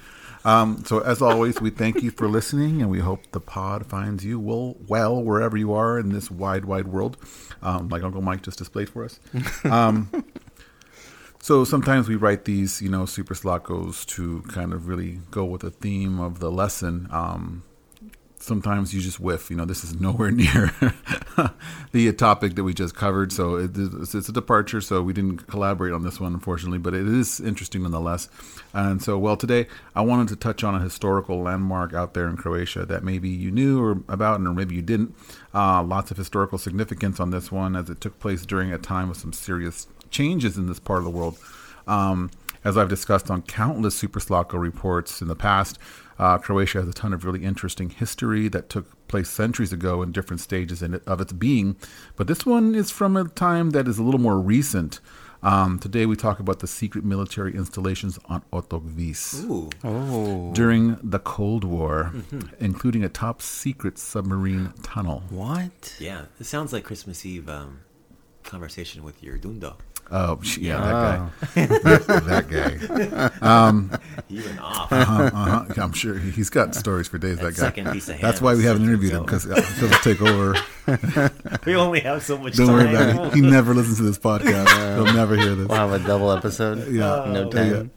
Um, 0.45 0.85
so, 0.85 1.01
as 1.01 1.23
always, 1.23 1.61
we 1.61 1.71
thank 1.71 2.03
you 2.03 2.11
for 2.11 2.29
listening, 2.29 2.83
and 2.83 2.91
we 2.91 3.01
hope 3.01 3.31
the 3.31 3.41
pod 3.41 3.87
finds 3.87 4.25
you 4.25 4.41
well, 4.41 4.77
well 4.89 5.23
wherever 5.23 5.57
you 5.57 5.73
are 5.73 5.99
in 5.99 6.11
this 6.11 6.31
wide, 6.31 6.65
wide 6.65 6.89
world, 6.89 7.17
um, 7.63 7.89
like 7.89 8.03
Uncle 8.03 8.23
Mike 8.23 8.43
just 8.43 8.59
displayed 8.59 8.89
for 8.89 9.05
us. 9.05 9.21
Um, 9.65 10.11
so 11.41 11.65
sometimes 11.65 12.09
we 12.09 12.17
write 12.17 12.45
these, 12.45 12.81
you 12.83 12.89
know, 12.89 13.05
super 13.05 13.35
slatkos 13.35 14.07
to 14.07 14.43
kind 14.43 14.73
of 14.73 14.87
really 14.87 15.21
go 15.31 15.45
with 15.45 15.63
the 15.63 15.71
theme 15.71 16.21
of 16.21 16.39
the 16.39 16.51
lesson. 16.51 17.09
Um, 17.11 17.65
sometimes 18.43 18.93
you 18.93 19.01
just 19.01 19.21
whiff. 19.21 19.51
You 19.51 19.57
know, 19.57 19.65
this 19.65 19.85
is 19.85 19.99
nowhere 20.01 20.31
near 20.33 20.75
the 21.93 22.13
topic 22.13 22.55
that 22.57 22.65
we 22.65 22.75
just 22.75 22.95
covered. 22.95 23.33
So 23.33 23.57
it's, 23.57 24.15
it's 24.15 24.29
a 24.29 24.33
departure. 24.33 24.81
So 24.81 25.03
we 25.03 25.13
didn't 25.13 25.47
collaborate 25.47 25.93
on 25.93 26.03
this 26.03 26.21
one, 26.21 26.35
unfortunately, 26.35 26.79
but 26.79 26.95
it 26.95 27.07
is 27.07 27.41
interesting 27.41 27.83
nonetheless. 27.83 28.29
And 28.75 29.03
so, 29.03 29.19
well, 29.19 29.37
today 29.37 29.67
I 29.95 30.03
wanted 30.03 30.29
to 30.29 30.37
touch 30.37 30.65
on 30.65 30.75
a 30.75 30.81
historical 30.81 31.43
landmark 31.43 31.95
out 31.95 32.15
there 32.15 32.29
in 32.29 32.37
Croatia 32.37 32.85
that 32.87 33.05
maybe 33.05 33.29
you 33.29 33.51
knew 33.51 33.83
or 33.83 33.93
about, 34.09 34.41
or 34.41 34.53
maybe 34.53 34.75
you 34.75 34.83
didn't. 34.83 35.15
Uh, 35.55 35.83
lots 35.83 36.11
of 36.11 36.17
historical 36.17 36.59
significance 36.59 37.21
on 37.21 37.31
this 37.31 37.53
one 37.53 37.77
as 37.77 37.89
it 37.89 38.01
took 38.01 38.19
place 38.19 38.45
during 38.45 38.73
a 38.73 38.79
time 38.79 39.11
of 39.11 39.17
some 39.17 39.33
serious 39.33 39.87
changes 40.11 40.59
in 40.59 40.67
this 40.67 40.79
part 40.79 40.99
of 40.99 41.05
the 41.05 41.11
world. 41.11 41.39
Um, 41.87 42.31
as 42.65 42.77
I've 42.77 42.89
discussed 42.89 43.31
on 43.31 43.43
countless 43.43 43.95
Super 43.95 44.21
Slatko 44.21 44.59
reports 44.61 45.21
in 45.23 45.29
the 45.29 45.37
past, 45.37 45.79
Uh, 46.19 46.39
Croatia 46.39 46.79
has 46.79 46.89
a 46.89 46.93
ton 46.93 47.13
of 47.13 47.25
really 47.25 47.43
interesting 47.43 47.91
history 47.91 48.47
that 48.47 48.69
took 48.69 48.87
place 49.09 49.29
centuries 49.29 49.73
ago 49.73 50.03
in 50.03 50.13
different 50.13 50.41
stages 50.41 50.81
in 50.81 50.95
it, 50.95 51.03
of 51.05 51.21
its 51.21 51.33
being. 51.33 51.75
But 52.17 52.29
this 52.29 52.47
one 52.47 52.77
is 52.77 52.91
from 52.93 53.17
a 53.17 53.25
time 53.25 53.71
that 53.71 53.89
is 53.89 53.99
a 53.99 54.05
little 54.05 54.21
more 54.21 54.39
recent. 54.39 55.01
Um, 55.43 55.81
today 55.81 56.07
we 56.07 56.15
talk 56.15 56.39
about 56.39 56.61
the 56.61 56.69
secret 56.69 57.05
military 57.05 57.57
installations 57.57 58.21
on 58.27 58.43
Otok 58.53 58.85
Vis 58.85 59.43
Ooh. 59.43 59.69
Oh. 59.83 60.53
during 60.53 60.97
the 61.03 61.19
Cold 61.19 61.65
War, 61.65 62.13
including 62.61 63.03
a 63.03 63.09
top 63.09 63.43
secret 63.43 63.99
submarine 63.99 64.73
tunnel. 64.85 65.25
What? 65.31 65.97
Yeah, 65.99 66.27
this 66.39 66.47
sounds 66.49 66.73
like 66.73 66.85
Christmas 66.85 67.27
Eve 67.27 67.49
um, 67.49 67.81
conversation 68.45 69.03
with 69.03 69.21
your 69.25 69.39
dundo. 69.39 69.75
Oh, 70.15 70.39
yeah, 70.59 71.31
that 71.55 71.55
guy. 71.55 71.67
that 72.21 72.49
guy. 73.41 73.99
He 74.29 74.41
went 74.41 74.61
off. 74.61 74.93
Uh-huh, 74.93 75.23
uh-huh. 75.35 75.65
I'm 75.83 75.93
sure 75.93 76.19
he- 76.19 76.31
he's 76.31 76.49
got 76.51 76.75
stories 76.75 77.09
for 77.09 77.19
days. 77.19 77.37
That, 77.39 77.55
That 77.55 77.57
guy. 77.57 77.61
second 77.63 77.93
piece 77.93 78.09
of 78.09 78.21
That's 78.21 78.41
why 78.41 78.55
we 78.55 78.65
haven't 78.65 78.85
interviewed 78.85 79.13
him 79.13 79.27
himself. 79.27 79.57
because 79.57 79.79
he'll 79.79 79.99
take 80.15 80.23
over. 80.23 80.55
we 81.67 81.75
only 81.77 82.01
have 82.01 82.23
so 82.23 82.37
much 82.39 82.55
Don't 82.57 82.67
time. 82.69 82.77
worry 82.77 82.95
about 82.95 83.27
it. 83.29 83.35
He 83.35 83.41
never 83.41 83.75
listens 83.75 83.97
to 83.99 84.03
this 84.05 84.19
podcast. 84.19 84.95
He'll 84.97 85.13
never 85.15 85.37
hear 85.37 85.55
this. 85.55 85.67
We'll 85.69 85.77
have 85.79 85.93
a 85.93 85.99
double 86.07 86.31
episode. 86.33 86.89
Yeah. 86.93 87.25
No 87.29 87.45
Yeah. 87.45 87.51
time. 87.51 87.91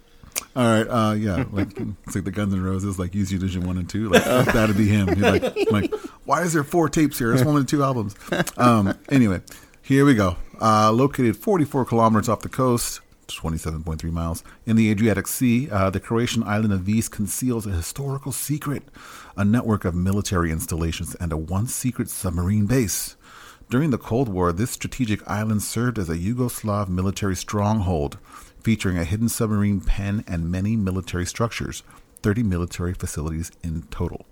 All 0.56 0.64
right, 0.66 0.88
uh, 0.88 1.14
yeah, 1.14 1.44
like 1.52 1.78
it's 2.08 2.16
like 2.16 2.24
the 2.24 2.32
Guns 2.32 2.54
N' 2.54 2.62
Roses, 2.64 2.98
like 2.98 3.14
Use 3.14 3.30
Your 3.32 3.40
Illusion 3.42 3.66
one 3.68 3.78
and 3.78 3.90
two, 3.90 4.10
like 4.10 4.24
that'd 4.24 4.78
be 4.78 4.88
him. 4.88 5.08
He's 5.10 5.18
like, 5.20 5.44
like, 5.72 5.94
why 6.26 6.44
is 6.44 6.54
there 6.54 6.64
four 6.64 6.88
tapes 6.90 7.18
here? 7.20 7.34
It's 7.34 7.44
one 7.44 7.56
only 7.56 7.66
two 7.66 7.84
albums. 7.84 8.16
Um, 8.58 8.98
anyway, 9.10 9.42
here 9.82 10.06
we 10.06 10.14
go. 10.16 10.36
Uh, 10.62 10.92
located 10.92 11.36
44 11.36 11.86
kilometers 11.86 12.30
off 12.30 12.42
the 12.42 12.50
coast, 12.50 13.02
27.3 13.28 14.12
miles 14.12 14.44
in 14.66 14.76
the 14.76 14.90
Adriatic 14.90 15.28
Sea, 15.28 15.70
uh, 15.70 15.90
the 15.90 16.00
Croatian 16.00 16.44
island 16.44 16.74
of 16.74 16.82
Vis 16.82 17.10
conceals 17.10 17.66
a 17.66 17.72
historical 17.72 18.32
secret, 18.32 18.84
a 19.36 19.44
network 19.44 19.86
of 19.86 19.96
military 19.96 20.52
installations, 20.52 21.16
and 21.16 21.34
a 21.34 21.38
once 21.38 21.74
secret 21.74 22.10
submarine 22.10 22.66
base. 22.66 23.16
During 23.70 23.90
the 23.90 23.98
Cold 23.98 24.30
War, 24.30 24.52
this 24.52 24.72
strategic 24.72 25.28
island 25.28 25.64
served 25.64 25.98
as 25.98 26.10
a 26.10 26.18
Yugoslav 26.18 26.88
military 26.88 27.36
stronghold, 27.36 28.20
featuring 28.62 28.98
a 28.98 29.04
hidden 29.04 29.30
submarine 29.30 29.82
pen 29.82 30.24
and 30.28 30.52
many 30.52 30.76
military 30.76 31.26
structures, 31.26 31.82
30 32.22 32.44
military 32.44 32.94
facilities 32.94 33.52
in 33.64 33.84
total. 33.90 34.26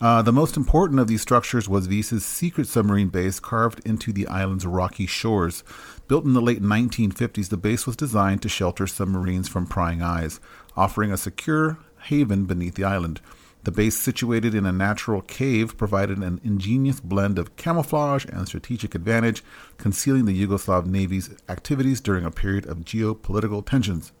Uh, 0.00 0.22
the 0.22 0.32
most 0.32 0.56
important 0.56 1.00
of 1.00 1.06
these 1.06 1.22
structures 1.22 1.68
was 1.68 1.86
Vis's 1.86 2.24
secret 2.24 2.66
submarine 2.66 3.08
base 3.08 3.40
carved 3.40 3.80
into 3.86 4.12
the 4.12 4.26
island's 4.26 4.66
rocky 4.66 5.06
shores. 5.06 5.64
Built 6.08 6.24
in 6.24 6.34
the 6.34 6.42
late 6.42 6.62
1950s, 6.62 7.48
the 7.48 7.56
base 7.56 7.86
was 7.86 7.96
designed 7.96 8.42
to 8.42 8.48
shelter 8.48 8.86
submarines 8.86 9.48
from 9.48 9.66
prying 9.66 10.02
eyes, 10.02 10.40
offering 10.76 11.12
a 11.12 11.16
secure 11.16 11.78
haven 12.04 12.44
beneath 12.44 12.74
the 12.74 12.84
island. 12.84 13.20
The 13.64 13.72
base, 13.72 13.96
situated 13.96 14.54
in 14.54 14.66
a 14.66 14.72
natural 14.72 15.22
cave, 15.22 15.78
provided 15.78 16.18
an 16.18 16.38
ingenious 16.44 17.00
blend 17.00 17.38
of 17.38 17.56
camouflage 17.56 18.26
and 18.26 18.46
strategic 18.46 18.94
advantage, 18.94 19.42
concealing 19.78 20.26
the 20.26 20.46
Yugoslav 20.46 20.84
Navy's 20.84 21.30
activities 21.48 22.02
during 22.02 22.26
a 22.26 22.30
period 22.30 22.66
of 22.66 22.84
geopolitical 22.84 23.64
tensions. 23.64 24.12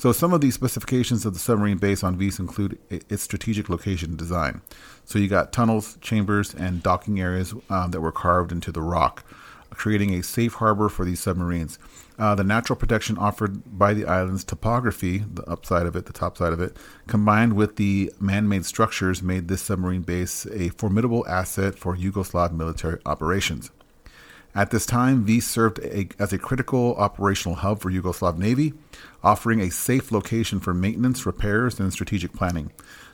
So, 0.00 0.12
some 0.12 0.32
of 0.32 0.40
the 0.40 0.50
specifications 0.50 1.26
of 1.26 1.34
the 1.34 1.38
submarine 1.38 1.76
base 1.76 2.02
on 2.02 2.16
Vis 2.16 2.38
include 2.38 2.78
its 2.88 3.22
strategic 3.22 3.68
location 3.68 4.16
design. 4.16 4.62
So, 5.04 5.18
you 5.18 5.28
got 5.28 5.52
tunnels, 5.52 5.98
chambers, 6.00 6.54
and 6.54 6.82
docking 6.82 7.20
areas 7.20 7.52
um, 7.68 7.90
that 7.90 8.00
were 8.00 8.10
carved 8.10 8.50
into 8.50 8.72
the 8.72 8.80
rock, 8.80 9.22
creating 9.68 10.14
a 10.14 10.22
safe 10.22 10.54
harbor 10.54 10.88
for 10.88 11.04
these 11.04 11.20
submarines. 11.20 11.78
Uh, 12.18 12.34
the 12.34 12.42
natural 12.42 12.78
protection 12.78 13.18
offered 13.18 13.78
by 13.78 13.92
the 13.92 14.06
island's 14.06 14.42
topography, 14.42 15.18
the 15.18 15.44
upside 15.44 15.84
of 15.84 15.94
it, 15.94 16.06
the 16.06 16.14
top 16.14 16.38
side 16.38 16.54
of 16.54 16.62
it, 16.62 16.78
combined 17.06 17.52
with 17.52 17.76
the 17.76 18.10
man 18.18 18.48
made 18.48 18.64
structures, 18.64 19.22
made 19.22 19.48
this 19.48 19.60
submarine 19.60 20.00
base 20.00 20.46
a 20.46 20.70
formidable 20.70 21.26
asset 21.28 21.78
for 21.78 21.94
Yugoslav 21.94 22.52
military 22.52 22.98
operations. 23.04 23.70
At 24.54 24.70
this 24.70 24.84
time, 24.84 25.24
Vis 25.24 25.46
served 25.46 25.78
a, 25.78 26.08
as 26.18 26.32
a 26.32 26.38
critical 26.38 26.94
operational 26.96 27.56
hub 27.56 27.80
for 27.80 27.90
Yugoslav 27.90 28.36
Navy, 28.36 28.74
offering 29.22 29.60
a 29.60 29.70
safe 29.70 30.10
location 30.10 30.58
for 30.58 30.74
maintenance, 30.74 31.24
repairs, 31.24 31.78
and 31.78 31.92
strategic 31.92 32.32
planning. 32.32 32.72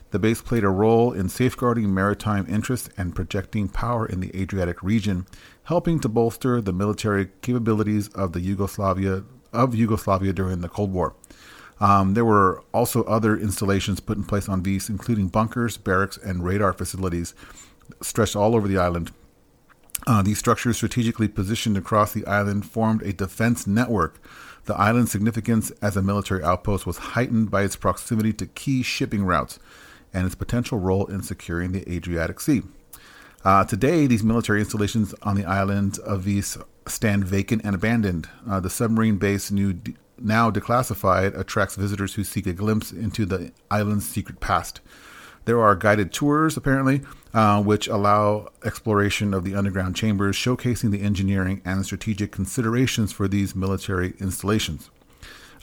The 0.09 0.19
base 0.19 0.41
played 0.41 0.63
a 0.63 0.69
role 0.69 1.11
in 1.11 1.29
safeguarding 1.29 1.93
maritime 1.93 2.47
interests 2.49 2.89
and 2.97 3.13
projecting 3.13 3.67
power 3.67 4.05
in 4.05 4.19
the 4.19 4.35
Adriatic 4.35 4.81
region, 4.81 5.27
helping 5.65 5.99
to 5.99 6.09
bolster 6.09 6.61
the 6.61 6.73
military 6.73 7.29
capabilities 7.41 8.07
of 8.09 8.31
the 8.31 8.41
Yugoslavia 8.41 9.23
of 9.53 9.75
Yugoslavia 9.75 10.33
during 10.33 10.61
the 10.61 10.69
Cold 10.69 10.91
War. 10.91 11.15
Um, 11.79 12.15
there 12.15 12.25
were 12.25 12.63
also 12.73 13.03
other 13.03 13.37
installations 13.37 13.99
put 13.99 14.17
in 14.17 14.23
place 14.23 14.49
on 14.49 14.63
Vis, 14.63 14.89
including 14.89 15.27
bunkers, 15.27 15.77
barracks, 15.77 16.17
and 16.17 16.43
radar 16.43 16.73
facilities 16.73 17.35
stretched 18.01 18.35
all 18.35 18.55
over 18.55 18.67
the 18.67 18.77
island. 18.77 19.11
Uh, 20.07 20.21
these 20.21 20.39
structures, 20.39 20.77
strategically 20.77 21.27
positioned 21.27 21.77
across 21.77 22.13
the 22.13 22.25
island, 22.25 22.65
formed 22.65 23.01
a 23.01 23.11
defense 23.11 23.67
network. 23.67 24.21
The 24.63 24.75
island's 24.75 25.11
significance 25.11 25.69
as 25.81 25.97
a 25.97 26.01
military 26.01 26.41
outpost 26.41 26.87
was 26.87 26.97
heightened 26.97 27.51
by 27.51 27.63
its 27.63 27.75
proximity 27.75 28.31
to 28.33 28.47
key 28.47 28.83
shipping 28.83 29.25
routes 29.25 29.59
and 30.13 30.25
its 30.25 30.33
potential 30.33 30.79
role 30.79 31.07
in 31.07 31.23
securing 31.23 31.73
the 31.73 31.89
Adriatic 31.91 32.39
Sea. 32.39 32.61
Uh, 33.43 33.65
today, 33.65 34.07
these 34.07 34.23
military 34.23 34.61
installations 34.61 35.13
on 35.23 35.35
the 35.35 35.45
island 35.45 35.99
of 35.99 36.21
Vis 36.21 36.57
stand 36.87 37.25
vacant 37.25 37.61
and 37.65 37.75
abandoned. 37.75 38.29
Uh, 38.49 38.61
the 38.61 38.69
submarine 38.69 39.17
base, 39.17 39.51
now 39.51 40.49
declassified, 40.49 41.37
attracts 41.37 41.75
visitors 41.75 42.13
who 42.13 42.23
seek 42.23 42.47
a 42.47 42.53
glimpse 42.53 42.93
into 42.93 43.25
the 43.25 43.51
island's 43.69 44.07
secret 44.07 44.39
past. 44.39 44.79
There 45.47 45.61
are 45.61 45.77
guided 45.77 46.11
tours, 46.11 46.57
apparently, 46.57 47.03
uh, 47.33 47.63
which 47.63 47.87
allow 47.87 48.49
exploration 48.65 49.33
of 49.33 49.45
the 49.45 49.55
underground 49.55 49.95
chambers, 49.95 50.35
showcasing 50.35 50.91
the 50.91 51.01
engineering 51.01 51.61
and 51.63 51.85
strategic 51.85 52.33
considerations 52.33 53.13
for 53.13 53.29
these 53.29 53.55
military 53.55 54.13
installations. 54.19 54.89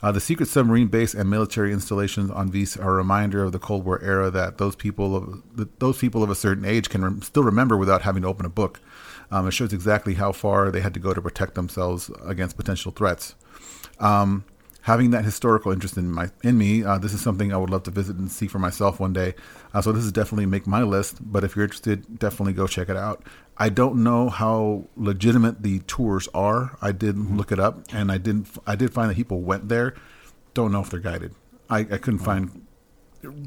Uh, 0.01 0.11
the 0.11 0.19
secret 0.19 0.47
submarine 0.47 0.87
base 0.87 1.13
and 1.13 1.29
military 1.29 1.71
installations 1.71 2.31
on 2.31 2.51
Vis 2.51 2.75
are 2.75 2.93
a 2.93 2.95
reminder 2.95 3.43
of 3.43 3.51
the 3.51 3.59
Cold 3.59 3.85
War 3.85 4.01
era 4.01 4.31
that 4.31 4.57
those 4.57 4.75
people 4.75 5.15
of 5.15 5.43
those 5.77 5.99
people 5.99 6.23
of 6.23 6.31
a 6.31 6.35
certain 6.35 6.65
age 6.65 6.89
can 6.89 7.03
rem- 7.03 7.21
still 7.21 7.43
remember 7.43 7.77
without 7.77 8.01
having 8.01 8.23
to 8.23 8.27
open 8.27 8.47
a 8.47 8.49
book. 8.49 8.81
Um, 9.29 9.47
it 9.47 9.51
shows 9.51 9.71
exactly 9.71 10.15
how 10.15 10.31
far 10.31 10.71
they 10.71 10.81
had 10.81 10.95
to 10.95 10.99
go 10.99 11.13
to 11.13 11.21
protect 11.21 11.53
themselves 11.53 12.09
against 12.25 12.57
potential 12.57 12.91
threats. 12.91 13.35
Um, 13.99 14.45
having 14.85 15.09
that 15.09 15.25
historical 15.25 15.71
interest 15.71 15.97
in 15.97 16.11
my 16.11 16.29
in 16.43 16.59
me, 16.59 16.83
uh, 16.83 16.99
this 16.99 17.11
is 17.11 17.19
something 17.19 17.51
I 17.51 17.57
would 17.57 17.71
love 17.71 17.81
to 17.83 17.91
visit 17.91 18.17
and 18.17 18.31
see 18.31 18.47
for 18.47 18.59
myself 18.59 18.99
one 18.99 19.13
day. 19.13 19.33
Uh, 19.73 19.81
so 19.81 19.91
this 19.91 20.03
is 20.03 20.11
definitely 20.11 20.45
make 20.45 20.67
my 20.67 20.83
list. 20.83 21.17
But 21.21 21.43
if 21.43 21.55
you're 21.55 21.65
interested, 21.65 22.19
definitely 22.19 22.53
go 22.53 22.67
check 22.67 22.87
it 22.87 22.95
out. 22.95 23.23
I 23.57 23.69
don't 23.69 24.03
know 24.03 24.29
how 24.29 24.85
legitimate 24.95 25.63
the 25.63 25.79
tours 25.79 26.29
are. 26.35 26.77
I 26.83 26.91
did 26.91 27.17
look 27.17 27.51
it 27.51 27.59
up, 27.59 27.81
and 27.91 28.11
I 28.11 28.19
didn't. 28.19 28.47
I 28.67 28.75
did 28.75 28.93
find 28.93 29.09
that 29.09 29.15
people 29.15 29.41
went 29.41 29.69
there. 29.69 29.95
Don't 30.53 30.71
know 30.71 30.81
if 30.81 30.91
they're 30.91 30.99
guided. 30.99 31.33
I, 31.67 31.79
I 31.79 31.97
couldn't 31.97 32.19
find 32.19 32.67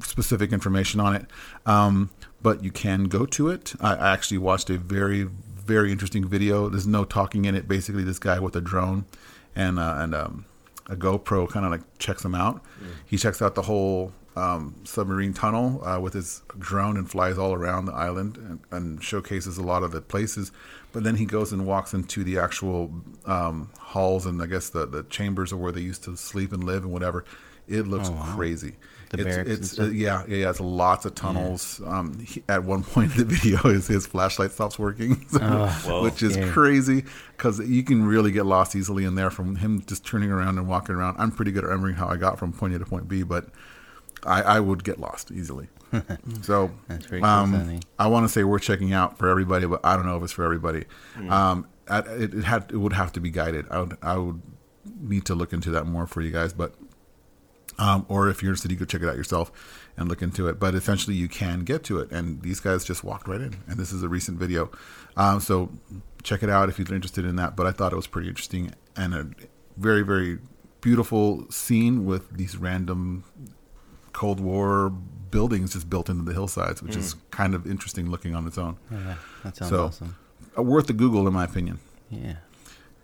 specific 0.02 0.52
information 0.52 0.98
on 0.98 1.14
it, 1.14 1.26
um, 1.66 2.10
but 2.42 2.64
you 2.64 2.72
can 2.72 3.04
go 3.04 3.24
to 3.26 3.48
it. 3.48 3.74
I, 3.80 3.94
I 3.94 4.12
actually 4.12 4.38
watched 4.38 4.70
a 4.70 4.76
very 4.76 5.22
very 5.22 5.92
interesting 5.92 6.26
video. 6.26 6.68
There's 6.68 6.86
no 6.86 7.04
talking 7.04 7.44
in 7.44 7.54
it. 7.54 7.68
Basically, 7.68 8.02
this 8.02 8.18
guy 8.18 8.40
with 8.40 8.56
a 8.56 8.60
drone 8.60 9.06
and 9.54 9.78
uh, 9.78 9.98
and 9.98 10.16
um, 10.16 10.44
a 10.88 10.96
GoPro 10.96 11.48
kind 11.48 11.64
of 11.64 11.72
like 11.72 11.82
checks 11.98 12.24
him 12.24 12.34
out. 12.34 12.62
He 13.06 13.16
checks 13.16 13.42
out 13.42 13.54
the 13.54 13.62
whole 13.62 14.12
um, 14.36 14.74
submarine 14.84 15.34
tunnel 15.34 15.84
uh, 15.84 16.00
with 16.00 16.14
his 16.14 16.42
drone 16.58 16.96
and 16.96 17.10
flies 17.10 17.38
all 17.38 17.52
around 17.52 17.86
the 17.86 17.92
island 17.92 18.36
and, 18.36 18.60
and 18.70 19.02
showcases 19.02 19.58
a 19.58 19.62
lot 19.62 19.82
of 19.82 19.90
the 19.92 20.00
places. 20.00 20.52
But 20.92 21.04
then 21.04 21.16
he 21.16 21.26
goes 21.26 21.52
and 21.52 21.66
walks 21.66 21.92
into 21.92 22.24
the 22.24 22.38
actual 22.38 22.90
um, 23.26 23.70
halls 23.78 24.26
and 24.26 24.40
I 24.42 24.46
guess 24.46 24.70
the, 24.70 24.86
the 24.86 25.02
chambers 25.04 25.52
of 25.52 25.58
where 25.58 25.72
they 25.72 25.80
used 25.80 26.04
to 26.04 26.16
sleep 26.16 26.52
and 26.52 26.64
live 26.64 26.84
and 26.84 26.92
whatever. 26.92 27.24
It 27.68 27.86
looks 27.86 28.10
crazy. 28.34 28.76
The 29.10 29.16
it's, 29.18 29.24
barracks 29.24 29.48
and 29.50 29.58
it's 29.58 29.70
stuff? 29.72 29.86
uh, 29.86 29.90
yeah, 29.90 30.24
yeah, 30.28 30.36
yeah. 30.36 30.50
It's 30.50 30.60
lots 30.60 31.06
of 31.06 31.14
tunnels. 31.14 31.80
Um, 31.86 32.18
he, 32.20 32.42
at 32.48 32.64
one 32.64 32.82
point 32.94 33.12
in 33.12 33.18
the 33.18 33.24
video, 33.24 33.56
his, 33.62 33.86
his 33.86 34.06
flashlight 34.06 34.52
stops 34.52 34.78
working, 34.78 35.14
Whoa. 35.32 36.02
which 36.02 36.22
is 36.22 36.36
Yeah. 36.36 36.50
crazy 36.50 37.04
because 37.36 37.58
you 37.60 37.82
can 37.84 38.04
really 38.04 38.32
get 38.32 38.44
lost 38.44 38.76
easily 38.76 39.04
in 39.06 39.14
there 39.14 39.30
from 39.30 39.56
him 39.56 39.82
just 39.86 40.04
turning 40.04 40.30
around 40.30 40.58
and 40.58 40.68
walking 40.68 40.94
around. 40.94 41.16
I'm 41.18 41.30
pretty 41.32 41.52
good 41.52 41.64
at 41.64 41.68
remembering 41.68 41.94
how 41.94 42.06
I 42.08 42.16
got 42.16 42.38
from 42.38 42.52
point 42.52 42.74
A 42.74 42.78
to 42.80 42.84
point 42.84 43.08
B, 43.08 43.22
but 43.22 43.48
I, 44.24 44.42
I 44.42 44.60
would 44.60 44.84
get 44.84 44.98
lost 45.00 45.30
easily. 45.30 45.68
so 46.42 46.70
That's 46.88 47.06
pretty 47.06 47.24
um, 47.24 47.52
Sonny. 47.52 47.80
I 47.98 48.08
want 48.08 48.24
to 48.24 48.28
say 48.28 48.44
we're 48.44 48.58
checking 48.58 48.92
out 48.92 49.16
for 49.16 49.28
everybody, 49.28 49.66
but 49.66 49.80
I 49.84 49.96
don't 49.96 50.04
know 50.04 50.18
if 50.18 50.22
it's 50.22 50.32
for 50.34 50.44
everybody. 50.44 50.84
Hmm. 51.14 51.32
Um, 51.32 51.68
at, 51.86 52.06
it, 52.08 52.34
it 52.34 52.44
had 52.44 52.70
it 52.70 52.76
would 52.76 52.92
have 52.92 53.10
to 53.14 53.20
be 53.20 53.30
guided. 53.30 53.64
I 53.70 53.80
would 53.80 53.96
I 54.02 54.18
would 54.18 54.42
need 55.00 55.24
to 55.26 55.34
look 55.34 55.54
into 55.54 55.70
that 55.70 55.86
more 55.86 56.06
for 56.06 56.20
you 56.20 56.30
guys, 56.30 56.52
but 56.52 56.74
um, 57.78 58.04
or 58.08 58.28
if 58.28 58.42
you're 58.42 58.50
interested, 58.50 58.70
you 58.70 58.76
go 58.76 58.84
check 58.84 59.02
it 59.02 59.08
out 59.08 59.16
yourself 59.16 59.50
and 59.96 60.08
look 60.08 60.22
into 60.22 60.48
it. 60.48 60.58
But 60.60 60.74
essentially, 60.74 61.14
you 61.16 61.28
can 61.28 61.60
get 61.60 61.84
to 61.84 61.98
it, 62.00 62.10
and 62.10 62.42
these 62.42 62.60
guys 62.60 62.84
just 62.84 63.04
walked 63.04 63.28
right 63.28 63.40
in. 63.40 63.56
And 63.68 63.78
this 63.78 63.92
is 63.92 64.02
a 64.02 64.08
recent 64.08 64.38
video, 64.38 64.70
um, 65.16 65.40
so 65.40 65.70
check 66.22 66.42
it 66.42 66.50
out 66.50 66.68
if 66.68 66.78
you're 66.78 66.92
interested 66.94 67.24
in 67.24 67.36
that. 67.36 67.56
But 67.56 67.66
I 67.66 67.72
thought 67.72 67.92
it 67.92 67.96
was 67.96 68.06
pretty 68.06 68.28
interesting 68.28 68.72
and 68.96 69.14
a 69.14 69.28
very 69.76 70.02
very 70.02 70.38
beautiful 70.80 71.50
scene 71.50 72.04
with 72.06 72.30
these 72.36 72.56
random 72.56 73.24
Cold 74.12 74.40
War 74.40 74.90
buildings 75.30 75.72
just 75.74 75.90
built 75.90 76.08
into 76.08 76.24
the 76.24 76.32
hillsides, 76.32 76.82
which 76.82 76.96
is 76.96 77.14
kind 77.30 77.54
of 77.54 77.66
interesting 77.66 78.10
looking 78.10 78.34
on 78.34 78.46
its 78.46 78.56
own. 78.58 78.76
Yeah, 78.90 79.14
that 79.44 79.56
sounds 79.56 79.70
So- 79.70 79.84
awesome. 79.86 80.16
Uh, 80.56 80.62
worth 80.62 80.86
the 80.86 80.92
Google, 80.94 81.26
in 81.28 81.34
my 81.34 81.44
opinion. 81.44 81.78
Yeah. 82.10 82.36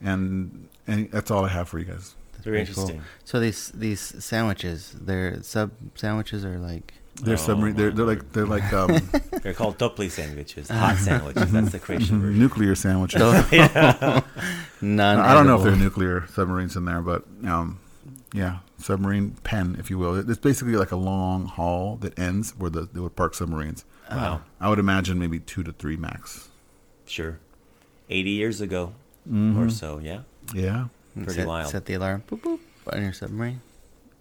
And 0.01 0.69
and 0.87 1.11
that's 1.11 1.31
all 1.31 1.45
I 1.45 1.49
have 1.49 1.69
for 1.69 1.79
you 1.79 1.85
guys. 1.85 2.15
That's 2.45 2.53
Very 2.53 2.59
pretty 2.59 2.75
cool. 2.75 2.83
interesting. 2.85 3.05
So 3.25 3.41
these 3.41 3.69
these 3.75 4.01
sandwiches, 4.25 4.95
they're 5.01 5.43
sub 5.43 5.71
sandwiches 5.95 6.45
are 6.45 6.59
like 6.59 6.95
They're 7.23 7.35
Oh, 7.35 7.37
submarine. 7.37 7.75
They're, 7.77 7.91
they're 7.91 8.05
like 8.07 8.33
they're 8.33 8.47
like 8.47 8.73
um, 8.73 8.99
They're 9.43 9.55
called 9.55 9.79
topli 9.79 10.11
sandwiches, 10.11 10.69
hot 10.85 10.97
sandwiches. 10.99 11.51
That's 11.53 11.73
the 11.73 11.79
Croatian 11.79 12.21
version. 12.21 12.39
nuclear 12.39 12.75
sandwiches. 12.75 13.21
non. 14.81 15.19
I 15.21 15.35
don't 15.35 15.47
know 15.47 15.57
if 15.57 15.63
there 15.63 15.73
are 15.73 15.77
nuclear 15.77 16.27
submarines 16.29 16.77
in 16.77 16.85
there, 16.85 17.01
but 17.01 17.25
um, 17.47 17.79
yeah, 18.33 18.59
submarine 18.79 19.37
pen, 19.45 19.77
if 19.79 19.91
you 19.91 19.99
will. 19.99 20.17
It's 20.29 20.39
basically 20.39 20.77
like 20.77 20.93
a 20.93 20.97
long 20.97 21.47
hall 21.47 21.97
that 22.03 22.19
ends 22.19 22.55
where 22.59 22.71
the 22.71 22.83
they 22.93 23.01
would 23.01 23.17
park 23.17 23.35
submarines. 23.35 23.85
Wow. 24.11 24.43
I 24.61 24.69
would 24.69 24.79
imagine 24.79 25.19
maybe 25.19 25.39
two 25.41 25.63
to 25.63 25.73
three 25.73 25.97
max. 25.97 26.49
Sure. 27.07 27.39
80 28.11 28.31
years 28.31 28.61
ago 28.61 28.93
Mm-hmm. 29.27 29.59
or 29.59 29.71
so, 29.71 29.99
yeah? 30.01 30.21
Yeah, 30.55 30.89
Pretty 31.15 31.33
set, 31.33 31.47
wild. 31.47 31.71
Set 31.71 31.85
the 31.87 31.95
alarm. 31.95 32.23
Boop 32.29 32.41
boop 32.41 32.59
on 32.93 33.03
your 33.03 33.13
submarine. 33.13 33.61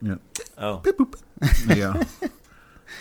yeah, 0.01 0.15
Oh, 0.58 0.77
Beep, 0.77 0.97
boop. 0.97 1.15
yeah. 1.75 2.03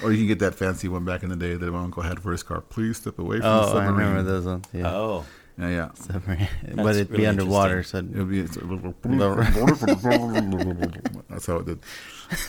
Or 0.02 0.10
you 0.10 0.18
can 0.18 0.26
get 0.26 0.38
that 0.38 0.54
fancy 0.54 0.88
one 0.88 1.04
back 1.04 1.22
in 1.22 1.28
the 1.28 1.36
day 1.36 1.54
that 1.54 1.70
my 1.70 1.80
uncle 1.82 2.02
had 2.02 2.20
for 2.20 2.32
his 2.32 2.42
car. 2.42 2.62
Please 2.62 2.96
step 2.96 3.18
away 3.18 3.40
from 3.40 3.46
the 3.48 3.64
submarine. 3.66 3.74
Oh, 3.74 3.82
I 3.82 3.86
submarine. 3.86 4.08
remember 4.08 4.30
those 4.30 4.44
ones. 4.46 4.64
Yeah. 4.72 4.94
oh. 4.94 5.24
Yeah, 5.58 5.68
yeah. 5.68 5.90
Submarine. 5.94 6.48
but 6.76 6.96
it'd 6.96 7.10
be 7.12 7.26
underwater, 7.26 7.82
so 7.82 7.98
It'll 7.98 8.24
be 8.24 8.40
it's 8.40 8.56
a 8.56 8.64
little- 8.64 8.94
that's 11.28 11.46
how 11.46 11.56
it 11.58 11.66
did. 11.66 11.78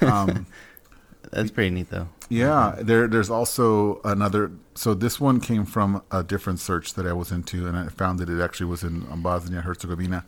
Um, 0.01 0.45
that's 1.31 1.51
pretty 1.51 1.69
neat 1.71 1.89
though. 1.89 2.07
Yeah, 2.29 2.75
there. 2.79 3.07
There's 3.07 3.29
also 3.29 3.99
another. 4.05 4.51
So 4.75 4.93
this 4.93 5.19
one 5.19 5.39
came 5.41 5.65
from 5.65 6.01
a 6.11 6.23
different 6.23 6.59
search 6.59 6.93
that 6.93 7.05
I 7.05 7.13
was 7.13 7.31
into, 7.31 7.67
and 7.67 7.75
I 7.77 7.87
found 7.87 8.19
that 8.19 8.29
it 8.29 8.41
actually 8.41 8.67
was 8.67 8.83
in 8.83 9.01
Bosnia 9.21 9.61
Herzegovina. 9.61 10.25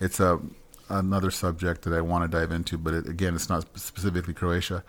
It's 0.00 0.20
a 0.20 0.40
another 0.88 1.30
subject 1.30 1.82
that 1.82 1.92
I 1.92 2.00
want 2.00 2.30
to 2.30 2.38
dive 2.38 2.52
into, 2.52 2.76
but 2.78 2.94
it, 2.94 3.08
again, 3.08 3.34
it's 3.34 3.48
not 3.48 3.64
specifically 3.78 4.34
Croatia. 4.34 4.84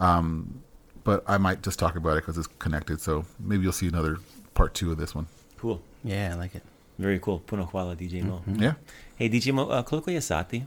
Um, 0.00 0.62
but 1.04 1.22
I 1.26 1.38
might 1.38 1.62
just 1.62 1.78
talk 1.78 1.94
about 1.96 2.16
it 2.16 2.22
because 2.22 2.36
it's 2.36 2.48
connected. 2.58 3.00
So 3.00 3.24
maybe 3.38 3.62
you'll 3.62 3.72
see 3.72 3.86
another 3.88 4.18
part 4.54 4.74
two 4.74 4.90
of 4.90 4.98
this 4.98 5.14
one. 5.14 5.26
Cool. 5.58 5.80
Yeah, 6.02 6.32
I 6.32 6.36
like 6.36 6.54
it. 6.54 6.62
Very 6.98 7.18
cool. 7.18 7.40
Puno 7.40 7.70
hvala, 7.70 7.96
DJ 7.96 8.22
Moe. 8.22 8.42
Yeah. 8.46 8.74
Hey, 9.16 9.28
DJ 9.28 9.52
Moe, 9.52 9.68
uh, 9.68 9.82
koliko 9.82 10.10
je 10.10 10.20
sati? 10.20 10.66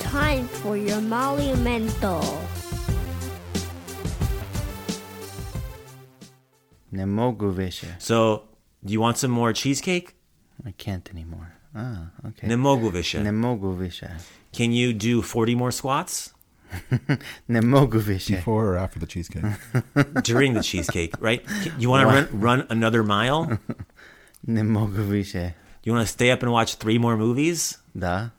Time 0.00 0.48
for 0.48 0.76
your 0.76 1.00
monumental. 1.00 2.22
Ne 6.90 7.06
mogu 7.06 7.50
više. 7.50 7.86
So, 7.98 8.42
do 8.82 8.92
you 8.92 9.00
want 9.00 9.16
some 9.16 9.34
more 9.34 9.52
cheesecake? 9.52 10.13
I 10.66 10.72
can't 10.72 11.10
anymore. 11.10 11.46
Ah, 11.74 12.28
okay. 12.28 12.48
Ne 12.48 12.56
mogu 12.56 12.88
više. 12.88 13.22
Ne 13.22 13.32
mogu 13.32 13.70
više. 13.70 14.06
Can 14.52 14.66
you 14.66 14.92
do 14.92 15.22
40 15.22 15.56
more 15.56 15.72
squats 15.72 16.34
Ne 17.46 17.60
mogu 17.62 17.98
više. 17.98 18.36
Before 18.36 18.68
or 18.68 18.76
after 18.76 18.98
the 18.98 19.06
cheesecake? 19.06 19.46
during 20.32 20.54
the 20.54 20.62
cheesecake, 20.62 21.10
right? 21.20 21.42
You 21.78 21.90
want 21.90 22.04
to 22.04 22.10
run, 22.10 22.42
run 22.42 22.62
another 22.68 23.02
mile? 23.02 23.58
Ne 24.42 24.62
mogu 24.62 25.02
više. 25.02 25.52
You 25.84 25.92
want 25.94 26.06
to 26.06 26.12
stay 26.12 26.34
up 26.34 26.42
and 26.42 26.52
watch 26.52 26.78
three 26.78 26.98
more 26.98 27.16
movies? 27.16 27.78
Da. 27.94 28.30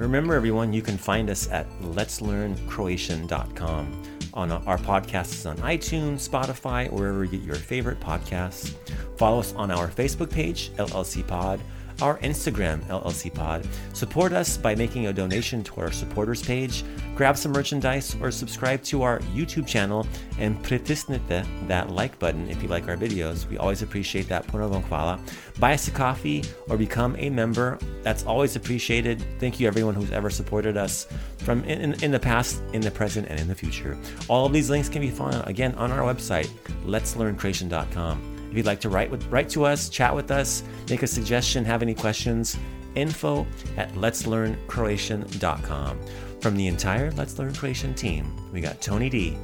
Remember, 0.00 0.34
everyone, 0.34 0.72
you 0.72 0.80
can 0.80 0.96
find 0.96 1.28
us 1.28 1.46
at 1.50 1.68
letslearncroatian.com. 1.82 4.02
On 4.32 4.50
our 4.50 4.78
podcast 4.78 5.34
is 5.34 5.44
on 5.44 5.58
iTunes, 5.58 6.26
Spotify, 6.26 6.90
wherever 6.90 7.22
you 7.22 7.32
get 7.32 7.42
your 7.42 7.56
favorite 7.56 8.00
podcasts. 8.00 8.74
Follow 9.18 9.40
us 9.40 9.52
on 9.52 9.70
our 9.70 9.88
Facebook 9.88 10.30
page, 10.30 10.70
LLC 10.78 11.26
Pod, 11.26 11.60
our 12.02 12.18
Instagram, 12.18 12.80
LLC 12.84 13.32
Pod. 13.32 13.66
Support 13.92 14.32
us 14.32 14.56
by 14.56 14.74
making 14.74 15.06
a 15.06 15.12
donation 15.12 15.62
to 15.64 15.80
our 15.80 15.92
supporters 15.92 16.42
page, 16.42 16.84
grab 17.14 17.36
some 17.36 17.52
merchandise, 17.52 18.16
or 18.20 18.30
subscribe 18.30 18.82
to 18.84 19.02
our 19.02 19.18
YouTube 19.34 19.66
channel 19.66 20.06
and 20.38 20.62
pritisnite 20.62 21.20
that 21.68 21.90
like 21.90 22.18
button 22.18 22.48
if 22.48 22.62
you 22.62 22.68
like 22.68 22.88
our 22.88 22.96
videos. 22.96 23.48
We 23.48 23.58
always 23.58 23.82
appreciate 23.82 24.28
that. 24.28 24.46
Hvala. 24.46 25.20
Buy 25.58 25.74
us 25.74 25.88
a 25.88 25.90
coffee 25.90 26.44
or 26.68 26.76
become 26.76 27.16
a 27.18 27.30
member. 27.30 27.78
That's 28.02 28.24
always 28.24 28.56
appreciated. 28.56 29.24
Thank 29.38 29.60
you, 29.60 29.68
everyone 29.68 29.94
who's 29.94 30.10
ever 30.10 30.30
supported 30.30 30.76
us 30.76 31.06
from 31.38 31.64
in, 31.64 31.80
in, 31.80 32.04
in 32.04 32.10
the 32.10 32.20
past, 32.20 32.62
in 32.72 32.80
the 32.80 32.90
present, 32.90 33.28
and 33.28 33.38
in 33.38 33.48
the 33.48 33.54
future. 33.54 33.98
All 34.28 34.46
of 34.46 34.52
these 34.52 34.70
links 34.70 34.88
can 34.88 35.00
be 35.00 35.10
found 35.10 35.46
again 35.46 35.74
on 35.74 35.90
our 35.90 36.00
website, 36.00 36.48
letslearncroatian.com. 36.86 38.29
If 38.50 38.56
you'd 38.56 38.66
like 38.66 38.80
to 38.80 38.88
write 38.88 39.10
with 39.10 39.26
write 39.30 39.48
to 39.50 39.64
us, 39.64 39.88
chat 39.88 40.14
with 40.14 40.30
us, 40.30 40.62
make 40.88 41.02
a 41.02 41.06
suggestion, 41.06 41.64
have 41.64 41.82
any 41.82 41.94
questions, 41.94 42.56
info 42.94 43.46
at 43.76 43.92
letslearncroatian.com. 43.94 45.98
From 46.40 46.56
the 46.56 46.66
entire 46.66 47.10
Let's 47.12 47.38
Learn 47.38 47.54
Croatian 47.54 47.94
team, 47.94 48.24
we 48.52 48.60
got 48.60 48.80
Tony 48.80 49.10
D, 49.10 49.36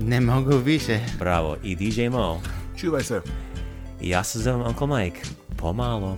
Ne 0.00 0.20
mogu 0.20 0.58
više. 0.58 1.00
Bravo, 1.18 1.56
i 1.62 1.76
DJ 1.76 2.08
Moe, 2.08 2.38
Čuvaj 2.76 3.02
se. 3.02 3.20
i 4.00 4.08
ja 4.08 4.24
se 4.24 4.38
zovem 4.38 4.66
Uncle 4.66 4.86
Mike. 4.86 5.20
Pomalo. 5.56 6.16